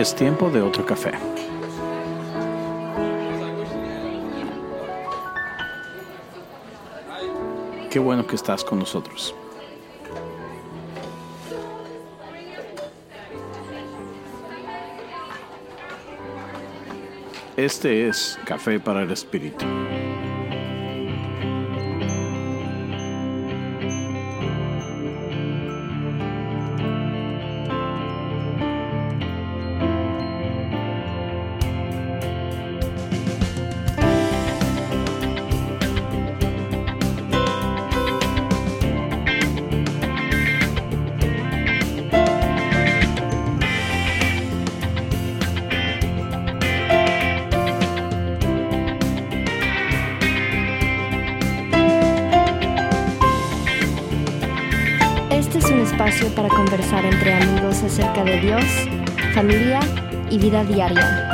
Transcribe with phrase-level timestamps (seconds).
[0.00, 1.12] Es tiempo de otro café.
[7.90, 9.34] Qué bueno que estás con nosotros.
[17.58, 19.66] Este es Café para el Espíritu.
[60.70, 61.29] Diaria.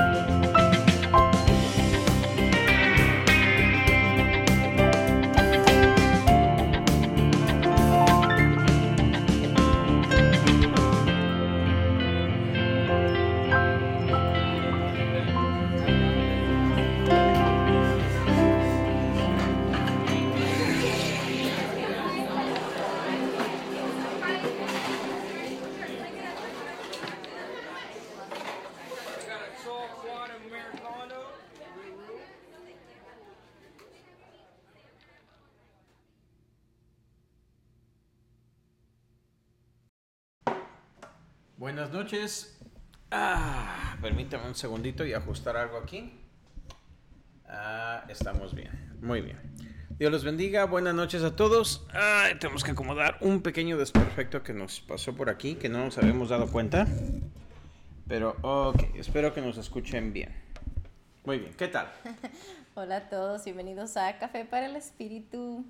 [44.17, 46.11] Permítame un segundito y ajustar algo aquí.
[47.47, 48.71] Ah, estamos bien.
[49.03, 49.39] Muy bien.
[49.99, 50.65] Dios los bendiga.
[50.65, 51.87] Buenas noches a todos.
[51.93, 55.99] Ay, tenemos que acomodar un pequeño desperfecto que nos pasó por aquí, que no nos
[55.99, 56.87] habíamos dado cuenta.
[58.09, 60.35] Pero, ok, espero que nos escuchen bien.
[61.27, 61.93] Muy bien, ¿qué tal?
[62.75, 65.63] Hola a todos, bienvenidos a Café para el Espíritu.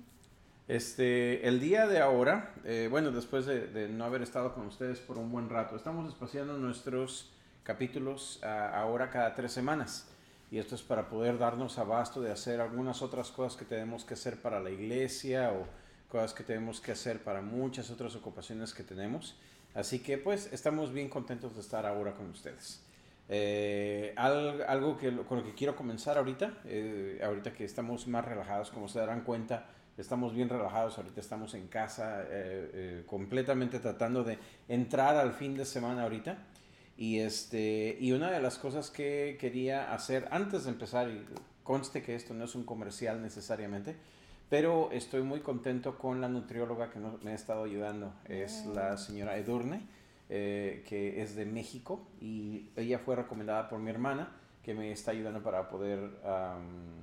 [0.69, 5.01] Este, el día de ahora, eh, bueno, después de, de no haber estado con ustedes
[5.01, 7.33] por un buen rato, estamos espaciando nuestros
[7.67, 10.07] capítulos ah, ahora cada tres semanas.
[10.49, 14.13] Y esto es para poder darnos abasto de hacer algunas otras cosas que tenemos que
[14.13, 15.67] hacer para la iglesia o
[16.09, 19.35] cosas que tenemos que hacer para muchas otras ocupaciones que tenemos.
[19.75, 22.81] Así que pues estamos bien contentos de estar ahora con ustedes.
[23.27, 28.23] Eh, al- algo que, con lo que quiero comenzar ahorita, eh, ahorita que estamos más
[28.23, 29.65] relajados, como se darán cuenta,
[29.97, 34.39] estamos bien relajados, ahorita estamos en casa, eh, eh, completamente tratando de
[34.69, 36.37] entrar al fin de semana ahorita.
[36.97, 41.23] Y, este, y una de las cosas que quería hacer antes de empezar, y
[41.63, 43.95] conste que esto no es un comercial necesariamente,
[44.49, 48.13] pero estoy muy contento con la nutrióloga que me ha estado ayudando.
[48.25, 49.81] Es la señora Edurne,
[50.29, 54.31] eh, que es de México y ella fue recomendada por mi hermana,
[54.63, 56.97] que me está ayudando para poder am,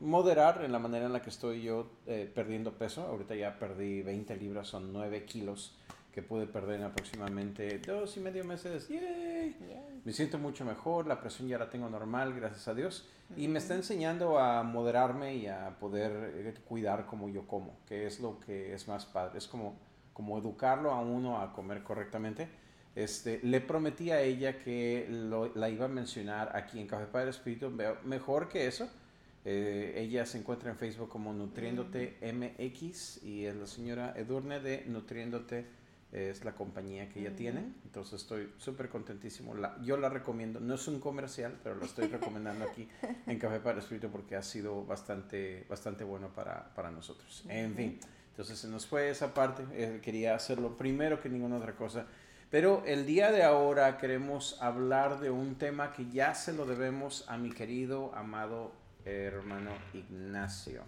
[0.00, 3.02] moderar en la manera en la que estoy yo eh, perdiendo peso.
[3.02, 5.76] Ahorita ya perdí 20 libras, son 9 kilos
[6.16, 8.88] que pude perder en aproximadamente dos y medio meses.
[8.88, 9.54] ¡Yay!
[10.02, 13.06] Me siento mucho mejor, la presión ya la tengo normal, gracias a Dios.
[13.36, 18.06] Y me está enseñando a moderarme y a poder eh, cuidar como yo como, que
[18.06, 19.36] es lo que es más padre.
[19.36, 19.76] Es como,
[20.14, 22.48] como educarlo a uno a comer correctamente.
[22.94, 27.24] Este, le prometí a ella que lo- la iba a mencionar aquí en Café para
[27.24, 27.70] el Espíritu.
[28.04, 28.88] Mejor que eso,
[29.44, 34.84] eh, ella se encuentra en Facebook como Nutriéndote MX y es la señora Edurne de
[34.86, 35.66] Nutriéndote,
[36.12, 37.60] es la compañía que ella tiene.
[37.84, 39.54] Entonces estoy súper contentísimo.
[39.54, 42.88] La- yo la recomiendo, no es un comercial, pero la estoy recomendando aquí
[43.26, 47.44] en Café para el Espíritu porque ha sido bastante, bastante bueno para, para nosotros.
[47.48, 47.98] En fin,
[48.30, 49.64] entonces se nos fue esa parte.
[49.72, 52.06] eh, quería hacerlo primero que ninguna otra cosa.
[52.50, 57.24] Pero el día de ahora queremos hablar de un tema que ya se lo debemos
[57.28, 58.72] a mi querido, amado
[59.04, 60.82] hermano Ignacio.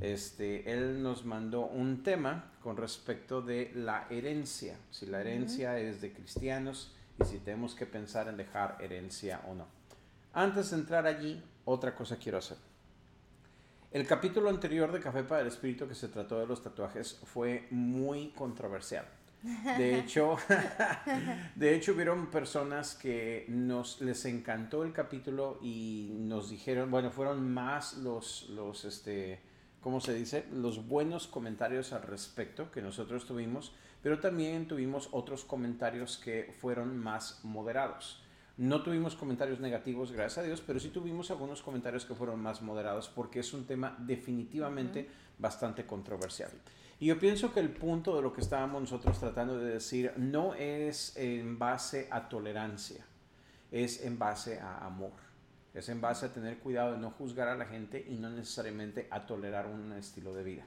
[0.00, 6.00] Este, él nos mandó un tema con respecto de la herencia, si la herencia es
[6.00, 9.66] de cristianos y si tenemos que pensar en dejar herencia o no.
[10.32, 12.56] Antes de entrar allí, otra cosa quiero hacer.
[13.90, 17.66] El capítulo anterior de Café para el Espíritu que se trató de los tatuajes fue
[17.70, 19.04] muy controversial.
[19.42, 20.36] De hecho,
[21.56, 27.52] de hecho hubieron personas que nos les encantó el capítulo y nos dijeron, bueno, fueron
[27.52, 29.40] más los los este
[29.80, 30.46] ¿cómo se dice?
[30.52, 33.72] los buenos comentarios al respecto que nosotros tuvimos,
[34.02, 38.22] pero también tuvimos otros comentarios que fueron más moderados.
[38.56, 42.60] No tuvimos comentarios negativos, gracias a Dios, pero sí tuvimos algunos comentarios que fueron más
[42.60, 46.50] moderados porque es un tema definitivamente bastante controversial.
[46.98, 50.54] Y yo pienso que el punto de lo que estábamos nosotros tratando de decir no
[50.54, 53.06] es en base a tolerancia,
[53.70, 55.29] es en base a amor.
[55.74, 59.06] Es en base a tener cuidado de no juzgar a la gente y no necesariamente
[59.10, 60.66] a tolerar un estilo de vida.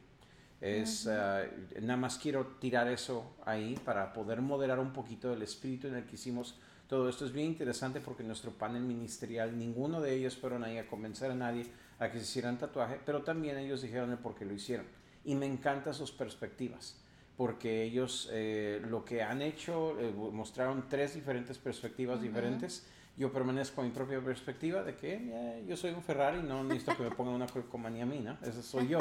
[0.61, 1.49] Es, eh,
[1.81, 6.05] nada más quiero tirar eso ahí para poder moderar un poquito el espíritu en el
[6.05, 6.57] que hicimos
[6.87, 7.25] todo esto.
[7.25, 11.35] Es bien interesante porque nuestro panel ministerial, ninguno de ellos fueron ahí a convencer a
[11.35, 11.65] nadie
[11.99, 14.85] a que se hicieran tatuaje, pero también ellos dijeron el por qué lo hicieron.
[15.25, 16.97] Y me encantan sus perspectivas,
[17.35, 22.85] porque ellos eh, lo que han hecho, eh, mostraron tres diferentes perspectivas diferentes
[23.15, 26.97] yo permanezco con mi propia perspectiva de que eh, yo soy un Ferrari, no necesito
[26.97, 28.37] que me pongan una calcomanía a mí, ¿no?
[28.41, 28.99] Ese soy yo.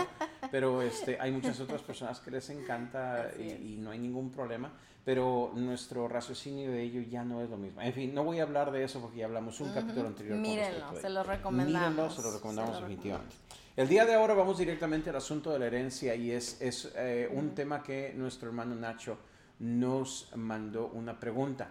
[0.51, 4.71] Pero este, hay muchas otras personas que les encanta y, no hay ningún problema,
[5.05, 7.81] pero nuestro raciocinio de ello ya no es lo mismo.
[7.81, 10.39] En fin, no voy a hablar de eso porque ya hablamos un capítulo anterior.
[10.39, 11.91] Mírenlo, se lo recomendamos.
[11.91, 13.35] Mírenlo, se lo recomendamos definitivamente.
[13.75, 17.31] El día de ahora vamos directamente al asunto de la herencia y es, es eh,
[17.33, 19.17] un tema que nuestro hermano Nacho
[19.61, 21.71] nos mandó una pregunta.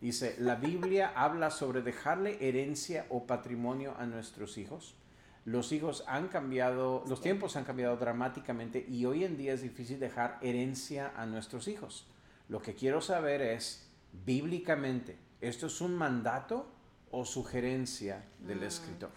[0.00, 4.94] Dice, la Biblia habla sobre dejarle herencia o patrimonio a nuestros hijos.
[5.44, 9.98] Los hijos han cambiado, los tiempos han cambiado dramáticamente y hoy en día es difícil
[9.98, 12.06] dejar herencia a nuestros hijos.
[12.48, 13.88] Lo que quiero saber es,
[14.24, 16.70] bíblicamente, ¿esto es un mandato
[17.10, 18.64] o sugerencia del mm.
[18.64, 19.10] escritor?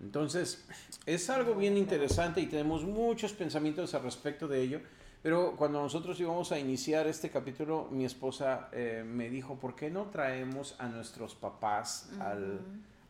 [0.00, 0.64] Entonces,
[1.06, 4.80] es algo bien interesante y tenemos muchos pensamientos al respecto de ello.
[5.22, 9.90] Pero cuando nosotros íbamos a iniciar este capítulo, mi esposa eh, me dijo, ¿por qué
[9.90, 12.60] no traemos a nuestros papás al,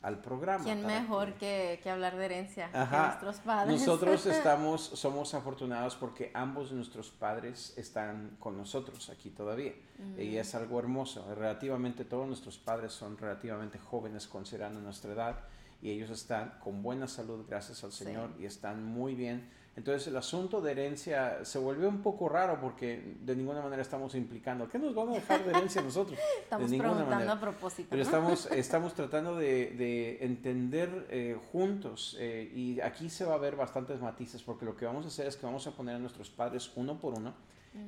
[0.01, 0.65] al, programa?
[0.65, 3.81] ¿Quién mejor que, que, hablar de herencia que nuestros padres?
[3.81, 9.75] Nosotros estamos, somos afortunados porque ambos de nuestros padres están con nosotros aquí todavía.
[10.17, 11.27] Y es algo hermoso.
[11.35, 15.41] Relativamente todos nuestros padres son relativamente jóvenes considerando nuestra edad.
[15.83, 20.17] Y ellos están con buena salud, gracias al Señor, y están muy bien entonces el
[20.17, 24.77] asunto de herencia se volvió un poco raro porque de ninguna manera estamos implicando, ¿qué
[24.77, 26.19] nos van a dejar de herencia nosotros?
[26.43, 27.87] estamos de ninguna preguntando a propósito.
[27.89, 33.39] Pero estamos, estamos tratando de, de entender eh, juntos eh, y aquí se va a
[33.39, 35.99] ver bastantes matices porque lo que vamos a hacer es que vamos a poner a
[36.01, 37.33] nuestros padres uno por uno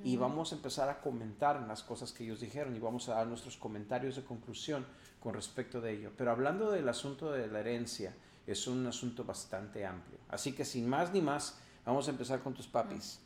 [0.05, 3.27] y vamos a empezar a comentar las cosas que ellos dijeron y vamos a dar
[3.27, 4.87] nuestros comentarios de conclusión
[5.19, 6.13] con respecto de ello.
[6.17, 8.15] Pero hablando del asunto de la herencia,
[8.47, 10.19] es un asunto bastante amplio.
[10.29, 13.21] Así que sin más ni más, Vamos a empezar con tus papis.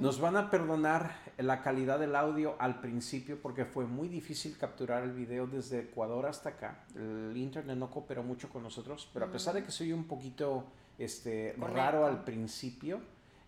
[0.00, 5.02] Nos van a perdonar la calidad del audio al principio porque fue muy difícil capturar
[5.02, 6.84] el video desde Ecuador hasta acá.
[6.94, 10.64] El internet no cooperó mucho con nosotros, pero a pesar de que soy un poquito
[10.98, 13.00] este, raro al principio,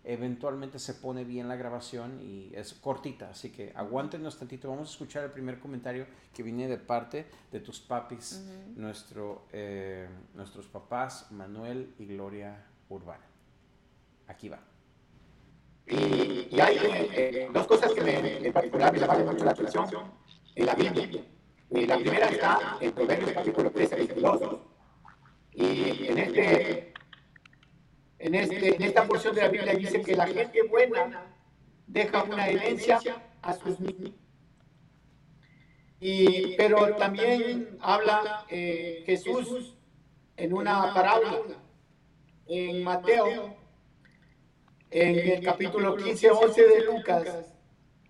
[0.03, 4.69] eventualmente se pone bien la grabación y es cortita, así que aguántenos tantito.
[4.69, 6.05] Vamos a escuchar el primer comentario
[6.35, 8.45] que viene de parte de tus papis,
[8.75, 13.30] nuestro, eh, nuestros papás Manuel y Gloria Urbana.
[14.31, 14.59] Aquí va.
[15.85, 19.89] Y, hay eh, dos cosas que me, en particular me llamaron mucho la atención
[20.55, 21.21] en la Biblia.
[21.69, 24.41] La primera está en Proverbios capítulo 13, 22.
[25.53, 26.93] Y en, este,
[28.19, 31.35] en, este, en esta porción de la Biblia dice que la gente buena
[31.87, 32.99] deja una herencia
[33.41, 34.11] a sus niños.
[35.99, 39.75] Y, pero también habla eh, Jesús
[40.37, 41.57] en una parábola
[42.47, 43.60] en Mateo
[44.91, 47.53] en el capítulo 15, 11 de Lucas,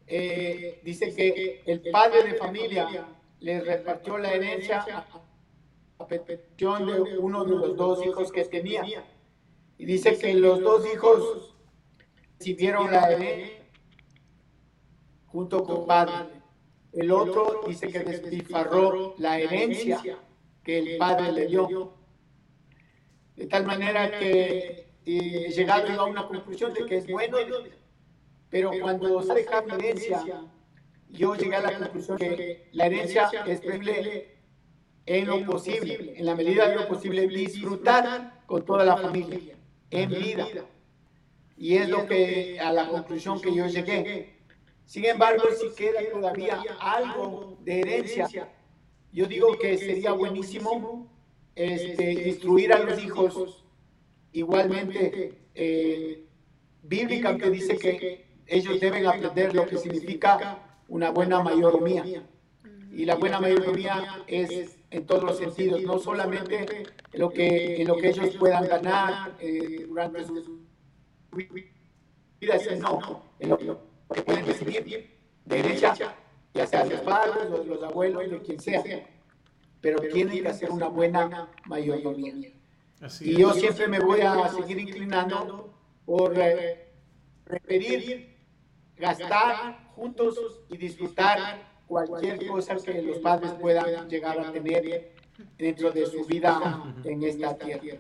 [0.08, 3.08] eh, dice que el padre de familia
[3.40, 5.06] le repartió la herencia
[6.00, 8.84] a petición de uno de los dos hijos que tenía.
[9.78, 11.56] Y dice que los dos hijos
[12.40, 13.64] recibieron la herencia
[15.28, 16.42] junto con padre.
[16.94, 20.02] El otro dice que despilfarró la herencia
[20.64, 21.94] que el padre le dio.
[23.36, 27.38] De tal manera que y llegado a una conclusión de que es bueno,
[28.50, 30.24] pero cuando se deja la herencia,
[31.10, 34.38] yo llegué a la conclusión que la herencia es preferible
[35.06, 39.58] en lo posible, en la medida de lo posible, disfrutar con toda la familia,
[39.90, 40.48] en vida.
[41.58, 44.38] Y es lo que, a la conclusión que yo llegué.
[44.86, 48.28] Sin embargo, si queda todavía algo de herencia,
[49.12, 51.08] yo digo que sería buenísimo
[51.56, 53.61] este, instruir a los hijos
[54.34, 56.26] Igualmente, eh,
[56.84, 62.04] bíblicamente dice que ellos deben aprender lo que significa una buena mayordomía.
[62.92, 66.66] Y la buena mayordomía es en todos los sentidos, no solamente
[67.14, 70.60] en lo que, lo que ellos puedan ganar eh, durante su
[71.32, 74.84] vida, sino en lo que pueden recibir
[75.46, 76.16] de derecha,
[76.54, 78.84] ya sea los padres, los, los abuelos, de quien sea.
[79.80, 82.34] Pero tienen que hacer una buena mayordomía
[83.22, 85.74] y yo siempre me voy a seguir inclinando
[86.06, 86.34] por
[87.44, 88.38] preferir
[88.96, 95.14] gastar juntos y disfrutar cualquier cosa que los padres puedan llegar a tener
[95.58, 97.98] dentro de su vida en esta tierra.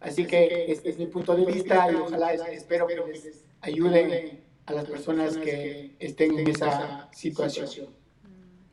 [0.00, 4.72] Así que este es mi punto de vista y ojalá espero que les ayuden a
[4.72, 7.88] las personas que estén en esa situación.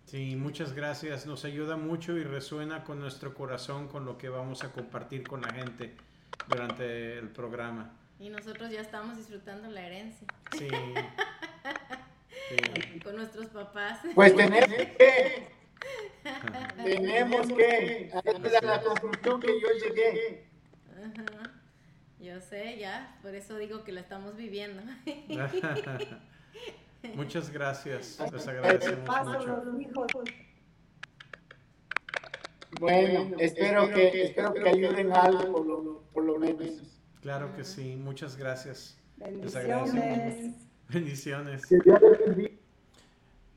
[0.05, 1.25] Sí, muchas gracias.
[1.25, 5.41] Nos ayuda mucho y resuena con nuestro corazón con lo que vamos a compartir con
[5.41, 5.95] la gente
[6.47, 7.91] durante el programa.
[8.19, 10.27] Y nosotros ya estamos disfrutando la herencia.
[10.57, 10.67] Sí.
[13.03, 13.99] Con nuestros papás.
[14.13, 15.47] Pues tenemos que.
[16.83, 18.07] tenemos que.
[18.07, 20.45] Esa es la conclusión que yo llegué.
[22.19, 23.17] Yo sé, ya.
[23.21, 24.81] Por eso digo que la estamos viviendo.
[27.13, 28.19] Muchas gracias.
[28.31, 30.23] Les agradecemos mucho.
[32.79, 37.01] Bueno, espero que, espero que ayuden algo por lo, por lo menos.
[37.21, 37.95] Claro que sí.
[37.95, 38.97] Muchas gracias.
[39.17, 40.55] Bendiciones.
[40.89, 41.61] Bendiciones.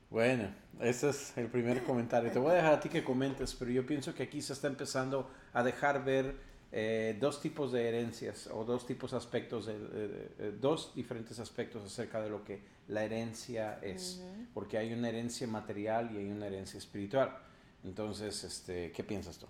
[0.09, 2.31] Bueno, ese es el primer comentario.
[2.31, 4.67] Te voy a dejar a ti que comentes, pero yo pienso que aquí se está
[4.67, 6.35] empezando a dejar ver
[6.71, 12.21] eh, dos tipos de herencias o dos tipos de aspectos, de, dos diferentes aspectos acerca
[12.21, 14.21] de lo que la herencia es,
[14.53, 17.37] porque hay una herencia material y hay una herencia espiritual.
[17.83, 19.47] Entonces, este, ¿qué piensas tú?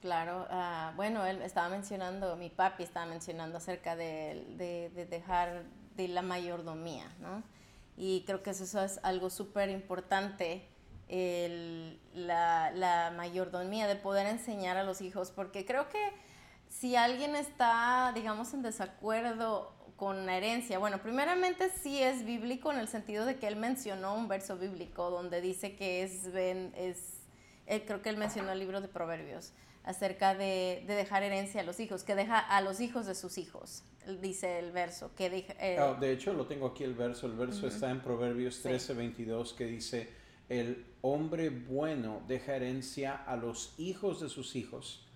[0.00, 5.64] Claro, ah, bueno, él estaba mencionando, mi papi estaba mencionando acerca de, de dejar
[5.96, 7.42] de la mayordomía, ¿no?
[7.96, 10.62] Y creo que eso es algo súper importante,
[12.14, 15.98] la, la mayordomía, de poder enseñar a los hijos, porque creo que
[16.68, 22.78] si alguien está, digamos, en desacuerdo con la herencia, bueno, primeramente sí es bíblico en
[22.78, 27.18] el sentido de que él mencionó un verso bíblico donde dice que es, es
[27.66, 31.80] eh, creo que él mencionó el libro de Proverbios acerca de, dejar herencia a los
[31.80, 33.82] hijos, que deja a los hijos de sus hijos,
[34.20, 35.10] dice el verso.
[35.16, 38.00] Que deja, eh, ah, de hecho, lo tengo aquí el verso, el verso está en
[38.00, 40.10] Proverbios 13, 22, que dice,
[40.48, 45.07] el hombre bueno deja herencia a los hijos de sus hijos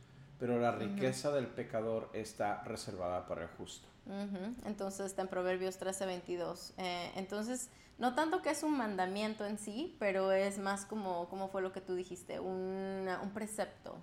[0.42, 3.86] pero la riqueza del pecador está reservada para el justo.
[4.64, 6.74] Entonces está en Proverbios 13, 22.
[6.78, 11.46] Eh, entonces, no tanto que es un mandamiento en sí, pero es más como, como
[11.46, 14.00] fue lo que tú dijiste, un precepto.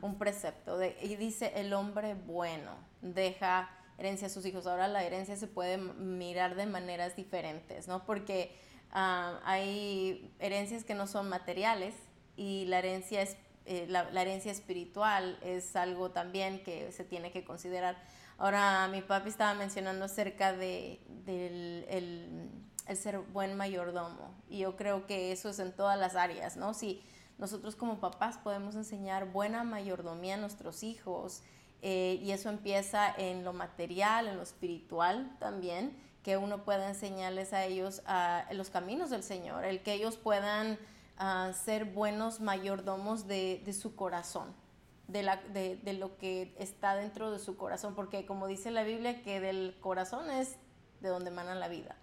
[0.00, 0.78] Un precepto.
[0.78, 2.70] De, y dice, el hombre bueno
[3.02, 4.66] deja herencia a sus hijos.
[4.66, 8.06] Ahora la herencia se puede mirar de maneras diferentes, ¿no?
[8.06, 8.56] Porque
[8.90, 11.94] ah, hay herencias que no son materiales
[12.36, 17.44] y la herencia es eh, la, herencia espiritual es algo también que se tiene que
[17.44, 17.96] considerar.
[18.36, 25.06] Ahora, mi papi estaba mencionando acerca de, del el, ser buen mayordomo y yo creo
[25.06, 26.74] que eso es en todas las áreas, ¿no?
[26.74, 27.02] Si
[27.38, 31.42] nosotros como papás podemos enseñar buena mayordomía a nuestros hijos
[31.80, 37.52] eh, y eso empieza en lo material, en lo espiritual también, que uno pueda enseñarles
[37.54, 38.02] a ellos
[38.52, 40.78] los caminos del Señor, el que ellos puedan
[41.54, 44.54] ser buenos mayordomos de, su corazón,
[45.08, 48.82] de, la, de, de, lo que está dentro de su corazón, porque como dice la
[48.82, 50.56] Biblia, que del corazón es
[51.00, 51.96] de donde emana la vida.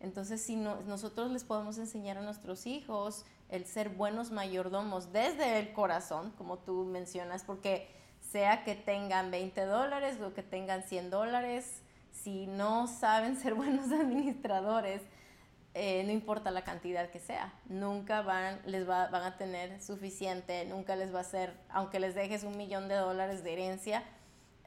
[0.00, 5.72] Entonces, si nosotros les podemos enseñar a nuestros hijos el ser buenos mayordomos desde el
[5.72, 7.88] corazón, como tú mencionas, porque
[8.30, 13.92] sea que tengan 20 dólares o que tengan 100 dólares, si no saben ser buenos
[13.92, 15.02] administradores,
[15.74, 20.64] eh, no importa la cantidad que sea, nunca van, les va, van a tener suficiente,
[20.64, 24.02] nunca les va a ser, aunque les dejes un millón de dólares de herencia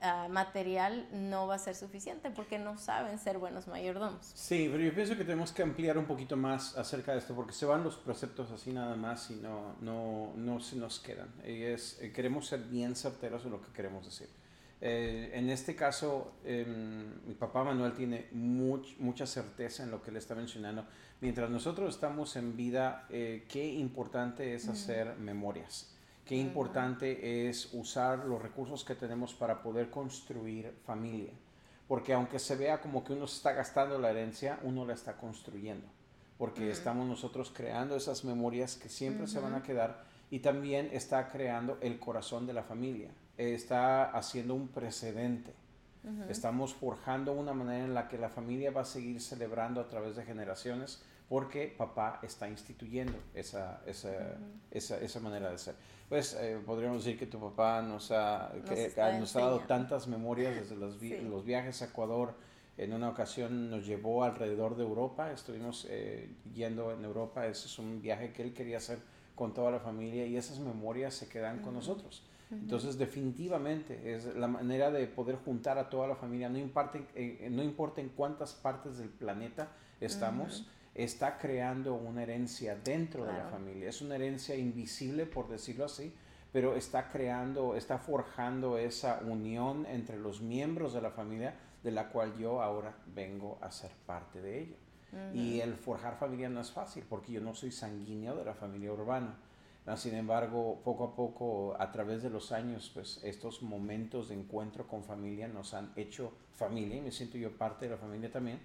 [0.01, 4.31] ah, material, no va a ser suficiente porque no saben ser buenos mayordomos.
[4.33, 7.51] Sí, pero yo pienso que tenemos que ampliar un poquito más acerca de esto porque
[7.51, 11.27] se van los preceptos así nada más y no, no, no se nos quedan.
[11.45, 14.29] Y es, eh, queremos ser bien certeros en lo que queremos decir.
[14.85, 20.19] Eh, en este caso, em, mi papá Manuel tiene mucha certeza en lo que le
[20.19, 20.85] está mencionando.
[21.21, 25.95] Mientras nosotros estamos en vida, eh, qué importante es hacer memorias.
[26.25, 31.31] Qué importante es usar los recursos que tenemos para poder construir familia.
[31.87, 35.87] Porque aunque se vea como que uno está gastando la herencia, uno la está construyendo.
[36.37, 41.29] Porque estamos nosotros creando esas memorias que siempre se van a quedar y también está
[41.29, 45.53] creando el corazón de la familia está haciendo un precedente.
[46.27, 50.17] Estamos forjando una manera en la que la familia va a seguir celebrando a través
[50.17, 54.37] de generaciones porque papá está instituyendo esa, esa,
[54.69, 55.75] esa, esa manera de ser.
[56.09, 58.51] Pues eh, podríamos decir que tu papá nos ha,
[59.17, 62.35] nos, ha dado tantas memorias desde los, los, viajes a Ecuador.
[62.77, 67.79] En una ocasión nos llevó alrededor de Europa, estuvimos eh, yendo en Europa, ese es
[67.79, 68.99] un viaje que él quería hacer
[69.35, 72.23] con toda la familia y esas memorias se quedan con nosotros.
[72.61, 77.47] Entonces, definitivamente es la manera de poder juntar a toda la familia, no importa, eh,
[77.51, 83.45] no importa en cuántas partes del planeta estamos, está creando una herencia dentro de la
[83.45, 83.89] familia.
[83.89, 86.13] Es una herencia invisible, por decirlo así,
[86.51, 92.09] pero está creando, está forjando esa unión entre los miembros de la familia de la
[92.09, 94.75] cual yo ahora vengo a ser parte de ella.
[95.33, 98.91] Y el forjar familia no es fácil porque yo no soy sanguíneo de la familia
[98.91, 99.35] urbana.
[99.85, 104.35] Ah, sin embargo, poco a poco, a través de los años, pues estos momentos de
[104.35, 108.31] encuentro con familia nos han hecho familia y me siento yo parte de la familia
[108.31, 108.59] también.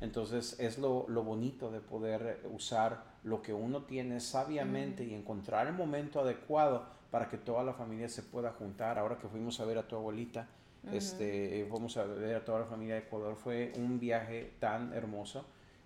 [0.00, 5.66] Entonces es lo, lo bonito de poder usar lo que uno tiene sabiamente y encontrar
[5.66, 8.98] el momento adecuado para que toda la familia se pueda juntar.
[8.98, 10.46] Ahora que fuimos a ver a tu abuelita,
[10.92, 15.44] este, fuimos a ver a toda la familia de Ecuador, fue un viaje tan hermoso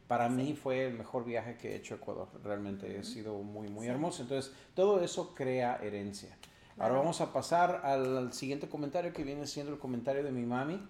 [0.09, 2.28] para mí fue el mejor viaje que he hecho a Ecuador.
[2.44, 4.23] Realmente ha sido muy, muy hermoso.
[4.23, 6.37] Entonces, todo eso crea herencia.
[6.78, 10.80] Ahora vamos a pasar al, siguiente comentario que viene siendo el comentario de mi mami.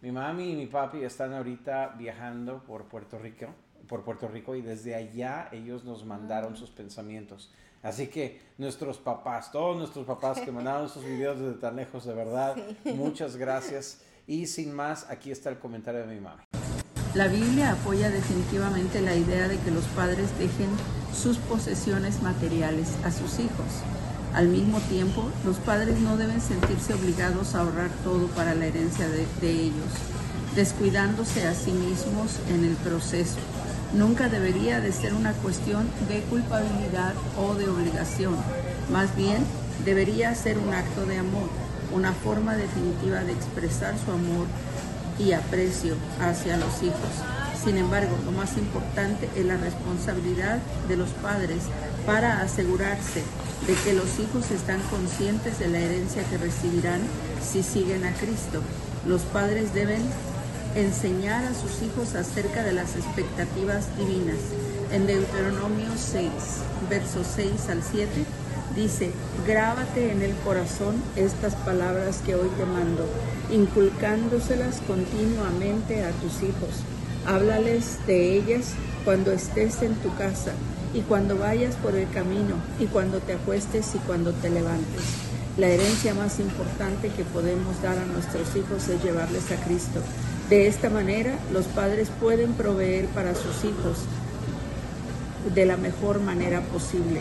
[0.00, 3.46] Mi mami y mi papi están ahorita viajando por Puerto Rico,
[3.88, 7.52] por Puerto Rico y desde allá ellos nos mandaron sus pensamientos.
[7.82, 12.14] Así que nuestros papás, todos nuestros papás que mandaron sus videos desde tan lejos, de
[12.14, 14.02] verdad, muchas gracias.
[14.24, 16.61] Y sin más, aquí está el comentario de mi mami.
[17.14, 20.70] La Biblia apoya definitivamente la idea de que los padres dejen
[21.14, 23.66] sus posesiones materiales a sus hijos.
[24.32, 29.06] Al mismo tiempo, los padres no deben sentirse obligados a ahorrar todo para la herencia
[29.10, 29.92] de, ellos,
[30.56, 33.36] descuidándose a sí mismos en el proceso.
[33.92, 38.36] Nunca debería de ser una cuestión de culpabilidad o de obligación.
[38.90, 39.44] Más bien,
[39.84, 41.50] debería ser un acto de amor,
[41.92, 44.46] una forma definitiva de expresar su amor
[45.18, 47.10] y aprecio hacia los hijos.
[47.62, 51.62] Sin embargo, lo más importante es la responsabilidad de los padres
[52.06, 53.22] para asegurarse
[53.66, 57.00] de que los hijos están conscientes de la herencia que recibirán
[57.40, 58.60] si siguen a Cristo.
[59.06, 60.02] Los padres deben
[60.74, 64.38] enseñar a sus hijos acerca de las expectativas divinas.
[64.90, 66.30] En Deuteronomio 6,
[66.90, 68.08] versos 6 al 7,
[68.74, 69.10] dice,
[69.46, 73.06] grábate en el corazón estas palabras que hoy te mando
[73.52, 76.82] inculcándoselas continuamente a tus hijos.
[77.26, 80.52] Háblales de ellas cuando estés en tu casa
[80.94, 85.02] y cuando vayas por el camino y cuando te acuestes y cuando te levantes.
[85.58, 90.00] La herencia más importante que podemos dar a nuestros hijos es llevarles a Cristo.
[90.48, 93.98] De esta manera, los padres pueden proveer para sus hijos
[95.54, 97.20] de la mejor manera posible.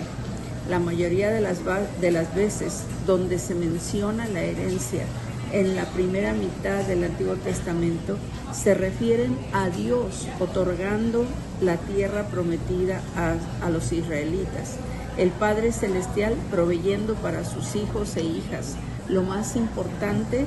[0.69, 1.59] La mayoría de las,
[1.99, 5.05] de las veces donde se menciona la herencia
[5.53, 8.17] en la primera mitad del Antiguo Testamento
[8.53, 11.25] se refieren a Dios otorgando
[11.61, 14.77] la tierra prometida a, los israelitas,
[15.17, 18.75] el Padre Celestial proveyendo para sus hijos e hijas.
[19.09, 20.45] Lo más importante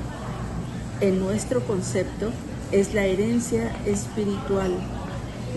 [1.01, 2.31] en nuestro concepto
[2.73, 4.73] es la herencia espiritual.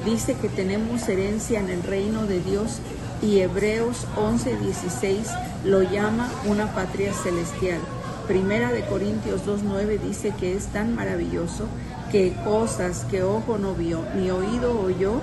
[0.06, 2.80] Dice que tenemos herencia en el reino de Dios
[3.21, 5.27] y Hebreos 11:16
[5.65, 7.80] lo llama una patria celestial.
[8.27, 11.67] Primera de Corintios 2.9 dice que es tan maravilloso
[12.12, 15.21] que cosas que ojo no vio, ni oído oyó,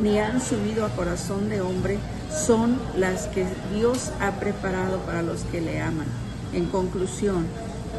[0.00, 1.98] ni han subido a corazón de hombre,
[2.30, 6.06] son las que Dios ha preparado para los que le aman.
[6.52, 7.46] En conclusión,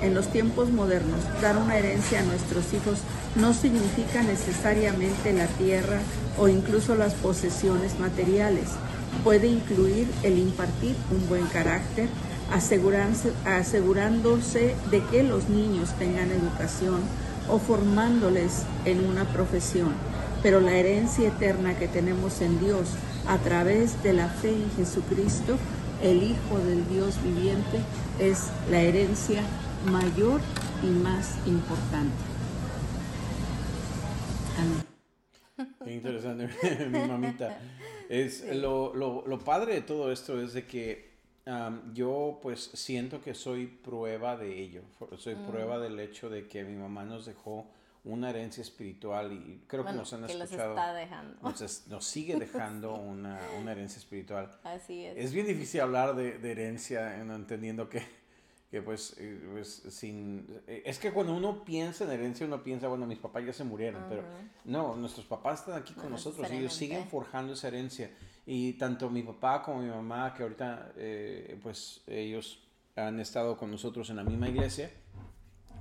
[0.01, 2.99] en los tiempos modernos, dar una herencia a nuestros hijos
[3.35, 5.99] no significa necesariamente la tierra
[6.37, 8.69] o incluso las posesiones materiales.
[9.23, 12.07] Puede incluir el impartir un buen carácter,
[12.51, 17.01] asegurándose de que los niños tengan educación
[17.49, 19.93] o formándoles en una profesión.
[20.43, 22.89] Pero la herencia eterna que tenemos en Dios
[23.27, 25.57] a través de la fe en Jesucristo,
[26.01, 27.81] el Hijo del Dios viviente,
[28.19, 29.41] es la herencia
[29.85, 30.41] mayor
[30.83, 32.13] y más importante.
[35.83, 36.49] Qué interesante,
[36.89, 37.59] mi mamita.
[38.09, 41.07] Es, lo, lo, lo padre de todo esto es de que
[41.93, 44.81] yo pues siento que soy prueba de ello,
[45.17, 45.47] soy mm.
[45.47, 47.67] prueba del hecho de que mi mamá nos dejó
[48.03, 50.75] una herencia espiritual y creo que nos han escuchado.
[51.41, 54.51] Nos, sigue dejando una, una, herencia espiritual.
[54.63, 55.17] Así es.
[55.17, 58.01] Es bien difícil hablar de, de herencia entendiendo que,
[58.69, 60.45] que pues, eh, pues, sin...
[60.67, 63.63] Eh, es que cuando uno piensa en herencia uno piensa, bueno, mis papás ya se
[63.63, 64.23] murieron, pero
[64.65, 68.11] no, nuestros papás están aquí con nosotros y ellos siguen forjando esa herencia.
[68.45, 72.61] Y tanto mi papá como mi mamá, que ahorita eh, pues ellos
[72.95, 74.91] han estado con nosotros en la misma iglesia,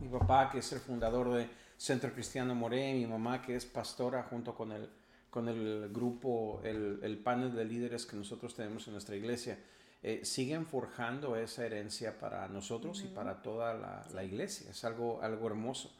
[0.01, 4.23] mi papá que es el fundador de Centro Cristiano Moré, mi mamá que es pastora
[4.25, 4.89] junto con el,
[5.31, 9.59] con el grupo, el, el panel de líderes que nosotros tenemos en nuestra iglesia,
[10.03, 14.71] eh, siguen forjando esa herencia para nosotros y para toda la, la, iglesia.
[14.71, 15.93] Es algo, algo hermoso.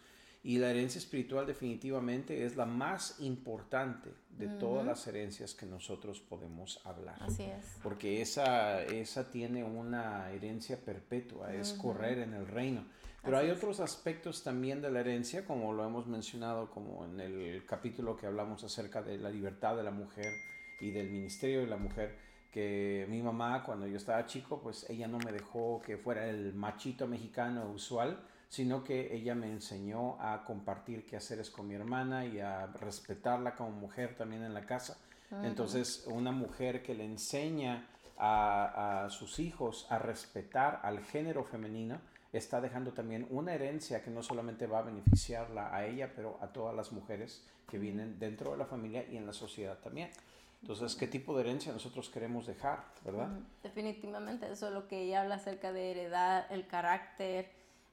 [0.43, 6.21] Y la herencia espiritual definitivamente es la más importante de todas las herencias que nosotros
[6.21, 7.21] podemos hablar.
[7.21, 7.79] Así es.
[7.83, 12.85] Porque esa, esa tiene una herencia perpetua, es correr en el reino.
[13.25, 17.67] Pero hay otros aspectos también de la herencia, como lo hemos mencionado como en el
[17.67, 20.33] capítulo que hablamos acerca de la libertad de la mujer
[20.81, 22.17] y del ministerio de la mujer,
[22.57, 26.55] que mi mamá cuando yo estaba chico, pues ella no me dejó que fuera el
[26.55, 32.41] machito mexicano usual, sino que ella me enseñó a compartir quehaceres con mi hermana y
[32.41, 34.97] a respetarla como mujer también en la casa.
[35.43, 41.99] Entonces, una mujer que le enseña a, sus hijos a respetar al género femenino,
[42.33, 46.47] está dejando también una herencia que no solamente va a beneficiarla a ella, pero a
[46.47, 50.09] todas las mujeres que vienen dentro de la familia y en la sociedad también.
[50.69, 53.29] Entonces, ¿qué tipo de herencia nosotros queremos dejar, verdad?
[53.63, 57.53] Definitivamente, eso es lo que ella habla acerca de heredad, el carácter,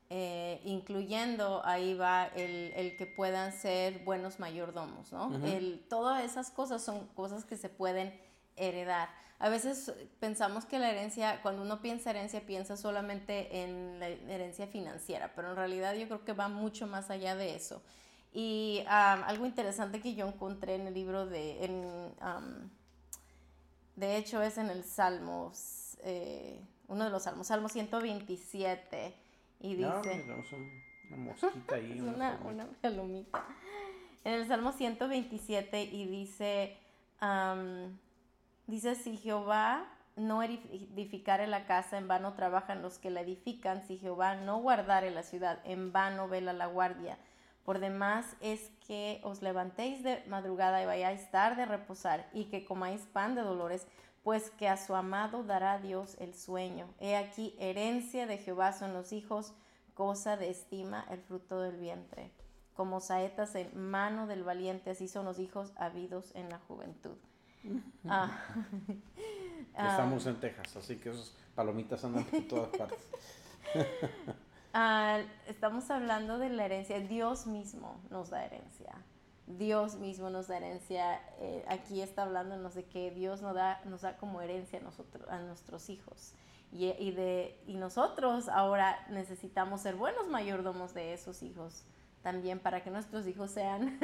[0.10, 5.36] eh, incluyendo ahí va el, el, que puedan ser buenos mayordomos, ¿no?
[5.46, 8.20] el, todas esas cosas son cosas que se pueden
[8.56, 9.08] heredar.
[9.38, 14.66] A veces pensamos que la herencia, cuando uno piensa herencia, piensa solamente en la herencia
[14.66, 17.84] financiera, pero en realidad yo creo que va mucho más allá de eso.
[18.34, 22.72] Y algo interesante que yo encontré en el libro de, en,
[23.96, 29.14] de hecho es en el Salmos, eh, uno de los Salmos, Salmo 127
[29.60, 30.26] y dice...
[31.10, 32.00] una mosquita ahí.
[32.02, 33.46] una, una palomita.
[34.24, 36.78] En el Salmo 127 y dice,
[38.66, 43.98] dice, si Jehová no edificare la casa, en vano trabajan los que la edifican, si
[43.98, 47.18] Jehová no guardare la ciudad, en vano vela la guardia.
[47.64, 52.66] Por demás es que os levantéis de madrugada y vayáis tarde a reposar, y que
[52.66, 53.88] comáis pan de dolores,
[54.24, 56.88] pues que a su amado dará Dios el sueño.
[57.00, 59.54] He aquí, herencia de Jehová son los hijos,
[59.94, 62.32] cosa de estima el fruto del vientre.
[62.74, 67.18] Como saetas en mano del valiente, así son los hijos habidos en la juventud.
[69.76, 69.92] Ah.
[69.92, 73.08] Estamos en Texas, así que esos palomitas andan por todas partes.
[74.74, 77.00] Ah, estamos hablando de la herencia.
[77.00, 78.96] Dios mismo nos da herencia.
[79.46, 81.22] Dios mismo nos da herencia.
[81.40, 85.30] Eh, aquí está hablándonos de que Dios nos da, nos da como herencia a, nosotros,
[85.30, 86.34] a nuestros hijos.
[86.72, 91.86] Y, y, de, y nosotros ahora necesitamos ser buenos mayordomos de esos hijos
[92.24, 94.00] también para que nuestros hijos sean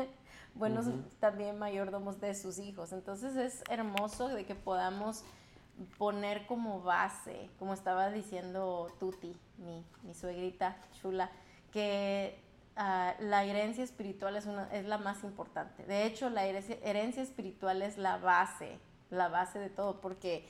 [0.54, 0.86] buenos
[1.20, 2.92] también mayordomos de sus hijos.
[2.92, 5.22] Entonces es hermoso de que podamos
[5.98, 11.30] poner como base, como estaba diciendo Tuti, mi, mi suegrita chula,
[11.72, 12.44] que
[12.76, 15.84] Ah, la herencia espiritual es, una, es la más importante.
[15.84, 18.78] De hecho, la herencia, espiritual es la base,
[19.10, 20.48] la base de todo, porque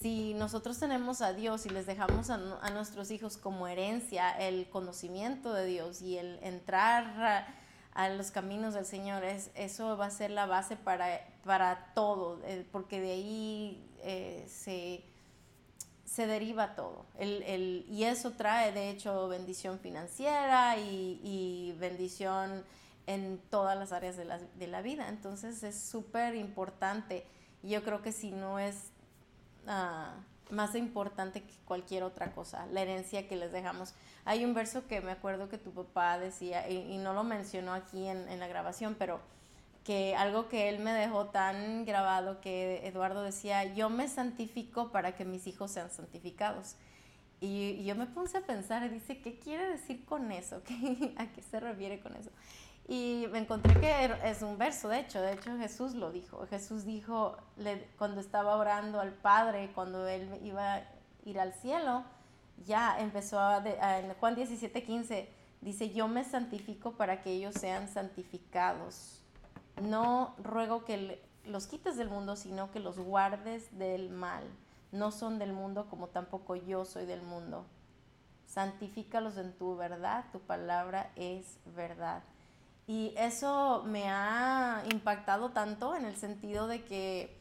[0.00, 2.38] si nosotros tenemos a Dios y les dejamos a,
[2.70, 7.54] nuestros hijos como herencia el conocimiento de Dios y el entrar
[7.94, 12.38] a, los caminos del Señor, es, eso va a ser la base para, para todo,
[12.44, 15.02] eh, porque de ahí eh, se
[16.04, 17.04] se deriva todo.
[17.18, 22.64] El, el, y eso trae, de hecho, bendición financiera y, y bendición
[23.06, 25.08] en todas las áreas de la, de la vida.
[25.08, 27.26] Entonces es súper importante.
[27.62, 28.90] Yo creo que si no es
[29.66, 33.92] uh, más importante que cualquier otra cosa, la herencia que les dejamos.
[34.24, 37.74] Hay un verso que me acuerdo que tu papá decía, y, y no lo mencionó
[37.74, 39.20] aquí en, en la grabación, pero
[39.88, 45.16] que algo que él me dejó tan grabado que Eduardo decía, yo me santifico para
[45.16, 46.76] que mis hijos sean santificados.
[47.40, 50.60] Y, yo me puse a pensar, y dice, ¿qué quiere decir con eso?
[51.16, 52.28] ¿A qué se refiere con eso?
[52.86, 56.46] Y me encontré que es un verso, de hecho, de hecho Jesús lo dijo.
[56.48, 57.38] Jesús dijo
[57.96, 60.82] cuando estaba orando al Padre, cuando él iba a
[61.24, 62.04] ir al cielo,
[62.66, 63.64] ya empezó a,
[63.98, 65.30] en Juan 17, 15,
[65.62, 69.17] dice, yo me santifico para que ellos sean santificados
[69.80, 74.44] no ruego que los quites del mundo, sino que los guardes del mal.
[74.92, 77.66] No son del mundo como tampoco yo soy del mundo.
[78.46, 82.22] Santifícalos en tu verdad, tu palabra es verdad.
[82.86, 87.38] Y eso me ha impactado tanto en el sentido de que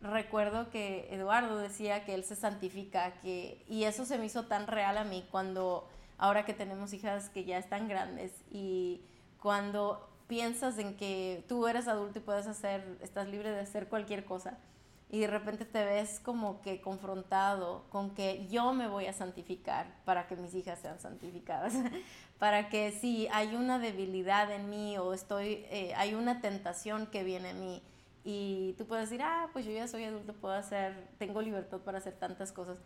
[0.00, 4.66] recuerdo que Eduardo decía que él se santifica, que, y eso se me hizo tan
[4.66, 9.02] real a mí cuando, ahora que tenemos hijas que ya están grandes y
[9.40, 14.24] cuando piensas en que tú eres adulto y puedes hacer, estás libre de hacer cualquier
[14.24, 14.56] cosa
[15.10, 19.94] y de repente te ves como que confrontado con que yo me voy a santificar
[20.06, 21.74] para que mis hijas sean santificadas,
[22.38, 27.24] para que si hay una debilidad en mí o estoy, eh, hay una tentación que
[27.24, 27.82] viene en mí
[28.24, 31.98] y tú puedes decir, ah, pues yo ya soy adulto, puedo hacer, tengo libertad para
[31.98, 32.78] hacer tantas cosas,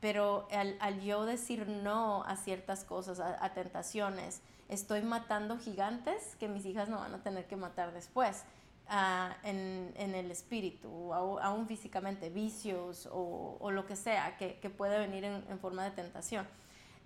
[0.00, 6.48] pero al, yo decir no a ciertas cosas, a, a tentaciones, estoy matando gigantes que
[6.48, 8.44] mis hijas no van a tener que matar después.
[8.92, 14.68] Ah, en, en, el espíritu, o aún físicamente, vicios o, lo que sea que, que
[14.68, 16.44] puede venir en, en, forma de tentación.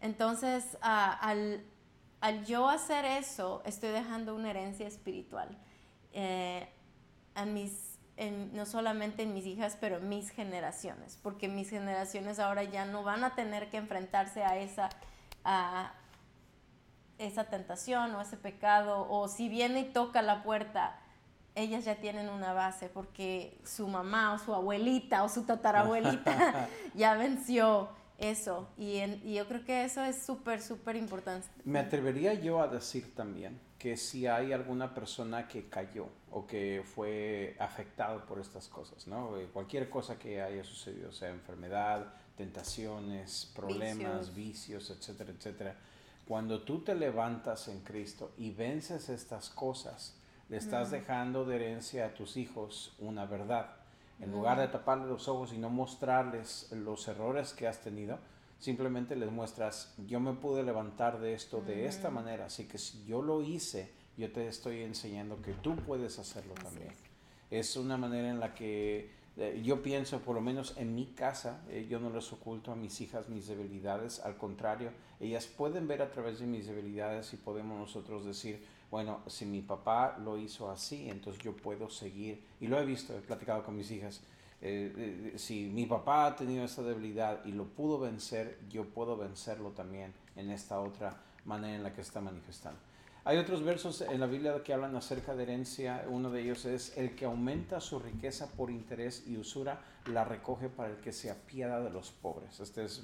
[0.01, 1.63] Entonces, uh, al,
[2.23, 5.59] al, yo hacer eso, estoy dejando una herencia espiritual.
[6.15, 6.67] Eh,
[7.35, 12.39] a mis, en, no solamente en mis hijas, pero en mis generaciones, porque mis generaciones
[12.39, 14.89] ahora ya no van a tener que enfrentarse a esa,
[17.19, 20.99] esa tentación o ese pecado, o si viene y toca la puerta,
[21.55, 27.15] ellas ya tienen una base porque su mamá o su abuelita o su tatarabuelita ya
[27.15, 28.69] venció eso.
[28.77, 31.47] Y, y, yo creo que eso es súper, súper importante.
[31.65, 36.83] Me atrevería yo a decir también que si hay alguna persona que cayó o que
[36.85, 39.37] fue afectado por estas cosas, ¿no?
[39.37, 45.77] Eh, cualquier cosa que haya sucedido, sea enfermedad, tentaciones, problemas, vicios, vicios etcétera, etcétera.
[46.27, 50.17] Cuando tú te levantas en Cristo y vences estas cosas,
[50.49, 53.77] le estás dejando de herencia a tus hijos una verdad.
[54.21, 58.19] En lugar de taparles los ojos y no mostrarles los errores que has tenido,
[58.59, 63.05] simplemente les muestras, yo me pude levantar de esto de esta manera, así que si
[63.05, 66.93] yo lo hice, yo te estoy enseñando que tú puedes hacerlo también.
[67.51, 67.77] Es.
[67.77, 71.87] una manera en la que eh, yo pienso, por lo menos en mi casa, eh,
[71.91, 76.11] yo no les oculto a mis hijas mis debilidades, al contrario, ellas pueden ver a
[76.11, 81.09] través de mis debilidades y podemos nosotros decir, bueno, si mi papá lo hizo así,
[81.11, 84.23] entonces yo puedo seguir, y lo he visto, he platicado con mis hijas,
[84.61, 89.71] eh, si mi papá ha tenido esa debilidad y lo pudo vencer, yo puedo vencerlo
[89.71, 92.81] también en esta otra manera en la que está manifestando.
[93.27, 96.05] Hay otros versos en la Biblia que hablan acerca de herencia.
[96.11, 100.69] Uno de ellos es, el que aumenta su riqueza por interés y usura, la recoge
[100.69, 102.61] para el que se apiada de los pobres.
[102.61, 103.03] Este es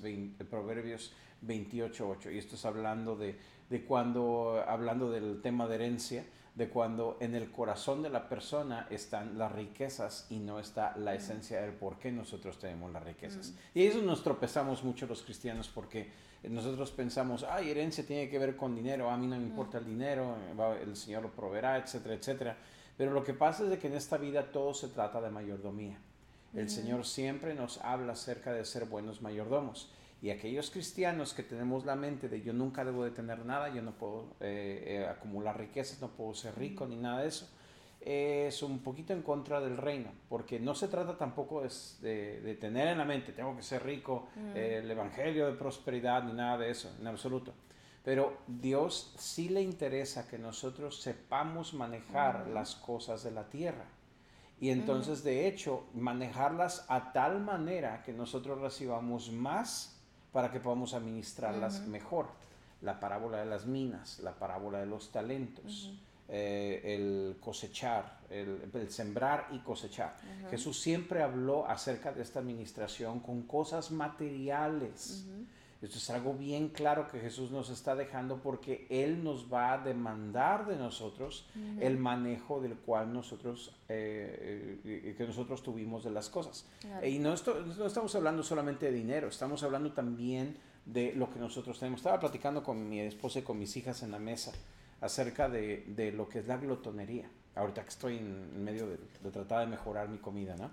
[0.50, 1.14] Proverbios
[1.46, 2.34] 28.8.
[2.34, 3.38] Y esto es hablando de
[3.70, 6.24] de cuando, hablando del tema de herencia,
[6.56, 11.14] de cuando en el corazón de la persona están las riquezas y no está la
[11.14, 13.54] esencia del por qué nosotros tenemos las riquezas.
[13.72, 16.10] Y eso nos tropezamos mucho los cristianos porque
[16.48, 19.84] nosotros pensamos, ay, herencia tiene que ver con dinero, a mí no me importa el
[19.84, 20.36] dinero,
[20.80, 22.56] el Señor lo proveerá, etcétera, etcétera.
[22.96, 25.98] Pero lo que pasa es de que en esta vida todo se trata de mayordomía.
[26.54, 29.92] El Señor siempre nos habla acerca de ser buenos mayordomos.
[30.22, 33.80] Y aquellos cristianos que tenemos la mente de yo nunca debo de tener nada, yo
[33.80, 37.48] no puedo eh, eh, acumular riquezas, no puedo ser rico ni nada de eso,
[38.00, 42.88] es un poquito en contra del reino, porque no se trata tampoco de, de, tener
[42.88, 46.70] en la mente, tengo que ser rico, eh, el evangelio de prosperidad, ni nada de
[46.70, 47.52] eso, en absoluto.
[48.02, 53.84] Pero Dios sí le interesa que nosotros sepamos manejar las cosas de la tierra.
[54.58, 60.00] Y entonces, de hecho, manejarlas a tal manera que nosotros recibamos más
[60.32, 62.28] para que podamos administrarlas mejor.
[62.80, 65.92] La parábola de las minas, la parábola de los talentos,
[66.32, 70.16] eh, el cosechar, el, sembrar y cosechar.
[70.48, 75.26] Jesús siempre habló acerca de esta administración con cosas materiales.
[75.82, 79.78] Esto es algo bien claro que Jesús nos está dejando porque Él nos va a
[79.78, 81.48] demandar de nosotros
[81.80, 86.64] el manejo del cual nosotros, eh, eh, que nosotros tuvimos de las cosas.
[87.02, 87.34] Y no,
[87.76, 91.98] no estamos hablando solamente de dinero, estamos hablando también de lo que nosotros tenemos.
[91.98, 94.52] Estaba platicando con mi esposa y con mis hijas en la mesa
[95.00, 97.28] acerca de, de lo que es la glotonería.
[97.54, 98.96] Ahorita que estoy en, medio de,
[99.30, 100.70] tratar de mejorar mi comida, ¿no?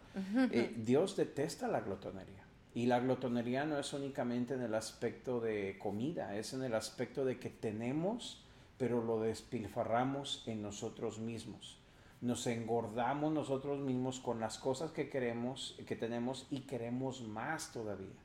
[0.52, 2.44] Eh, Dios detesta la glotonería.
[2.74, 7.26] Y la glotonería no es únicamente en el aspecto de comida, es en el aspecto
[7.26, 8.46] de que tenemos,
[8.78, 11.80] pero lo despilfarramos en nosotros mismos.
[12.22, 18.16] Nos engordamos nosotros mismos con las cosas que queremos, que tenemos y queremos más todavía.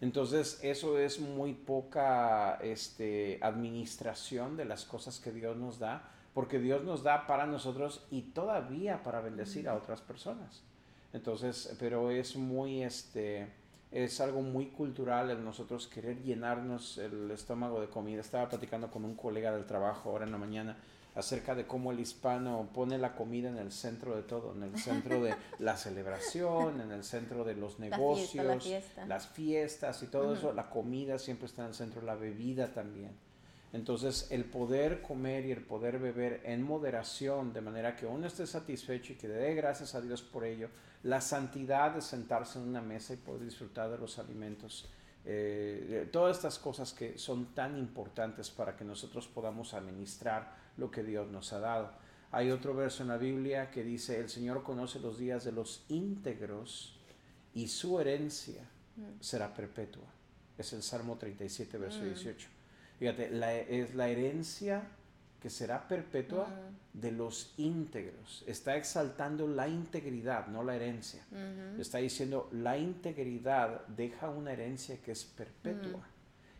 [0.00, 6.60] Entonces, eso es muy poca este, administración de las cosas que Dios nos da, porque
[6.60, 10.62] Dios nos da para nosotros y todavía para bendecir a otras personas.
[11.12, 13.48] Entonces, pero es muy, este,
[13.90, 18.20] es algo muy cultural el nosotros querer llenarnos el estómago de comida.
[18.20, 20.76] Estaba platicando con un colega del trabajo ahora en la mañana
[21.18, 24.78] acerca de cómo el hispano pone la comida en el centro de todo, en el
[24.78, 28.64] centro de la celebración, en el centro de los negocios,
[29.06, 30.52] las fiestas y todo eso.
[30.52, 33.10] La comida siempre está en el centro, la bebida también.
[33.72, 38.46] Entonces, el poder comer y el poder beber en moderación, de manera que uno esté
[38.46, 40.70] satisfecho y que dé gracias a Dios por ello,
[41.02, 44.88] la santidad de sentarse en una mesa y poder disfrutar de los alimentos,
[45.24, 51.02] eh, todas estas cosas que son tan importantes para que nosotros podamos administrar lo que
[51.02, 51.92] Dios nos ha dado.
[52.30, 55.84] Hay otro verso en la Biblia que dice, el Señor conoce los días de los
[55.88, 56.98] íntegros
[57.54, 58.62] y su herencia
[58.96, 59.20] mm.
[59.20, 60.04] será perpetua.
[60.56, 62.48] Es el Salmo 37, verso 18.
[62.48, 62.98] Mm.
[62.98, 64.82] Fíjate, la, es la herencia
[65.40, 66.48] que será perpetua
[66.92, 68.42] de los íntegros.
[68.46, 71.24] Está exaltando la integridad, no la herencia.
[71.78, 76.04] Está diciendo la integridad deja una herencia que es perpetua.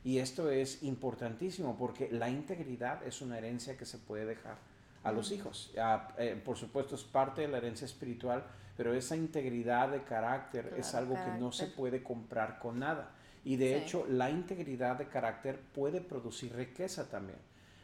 [0.09, 4.57] Y esto es importantísimo porque la integridad es una herencia que se puede dejar
[5.05, 5.71] a los hijos.
[6.17, 8.43] Eh, por supuesto es parte de la herencia espiritual,
[8.75, 13.11] pero esa integridad de carácter es algo que no se puede comprar con nada.
[13.45, 17.39] Y de hecho la integridad de carácter puede producir riqueza también.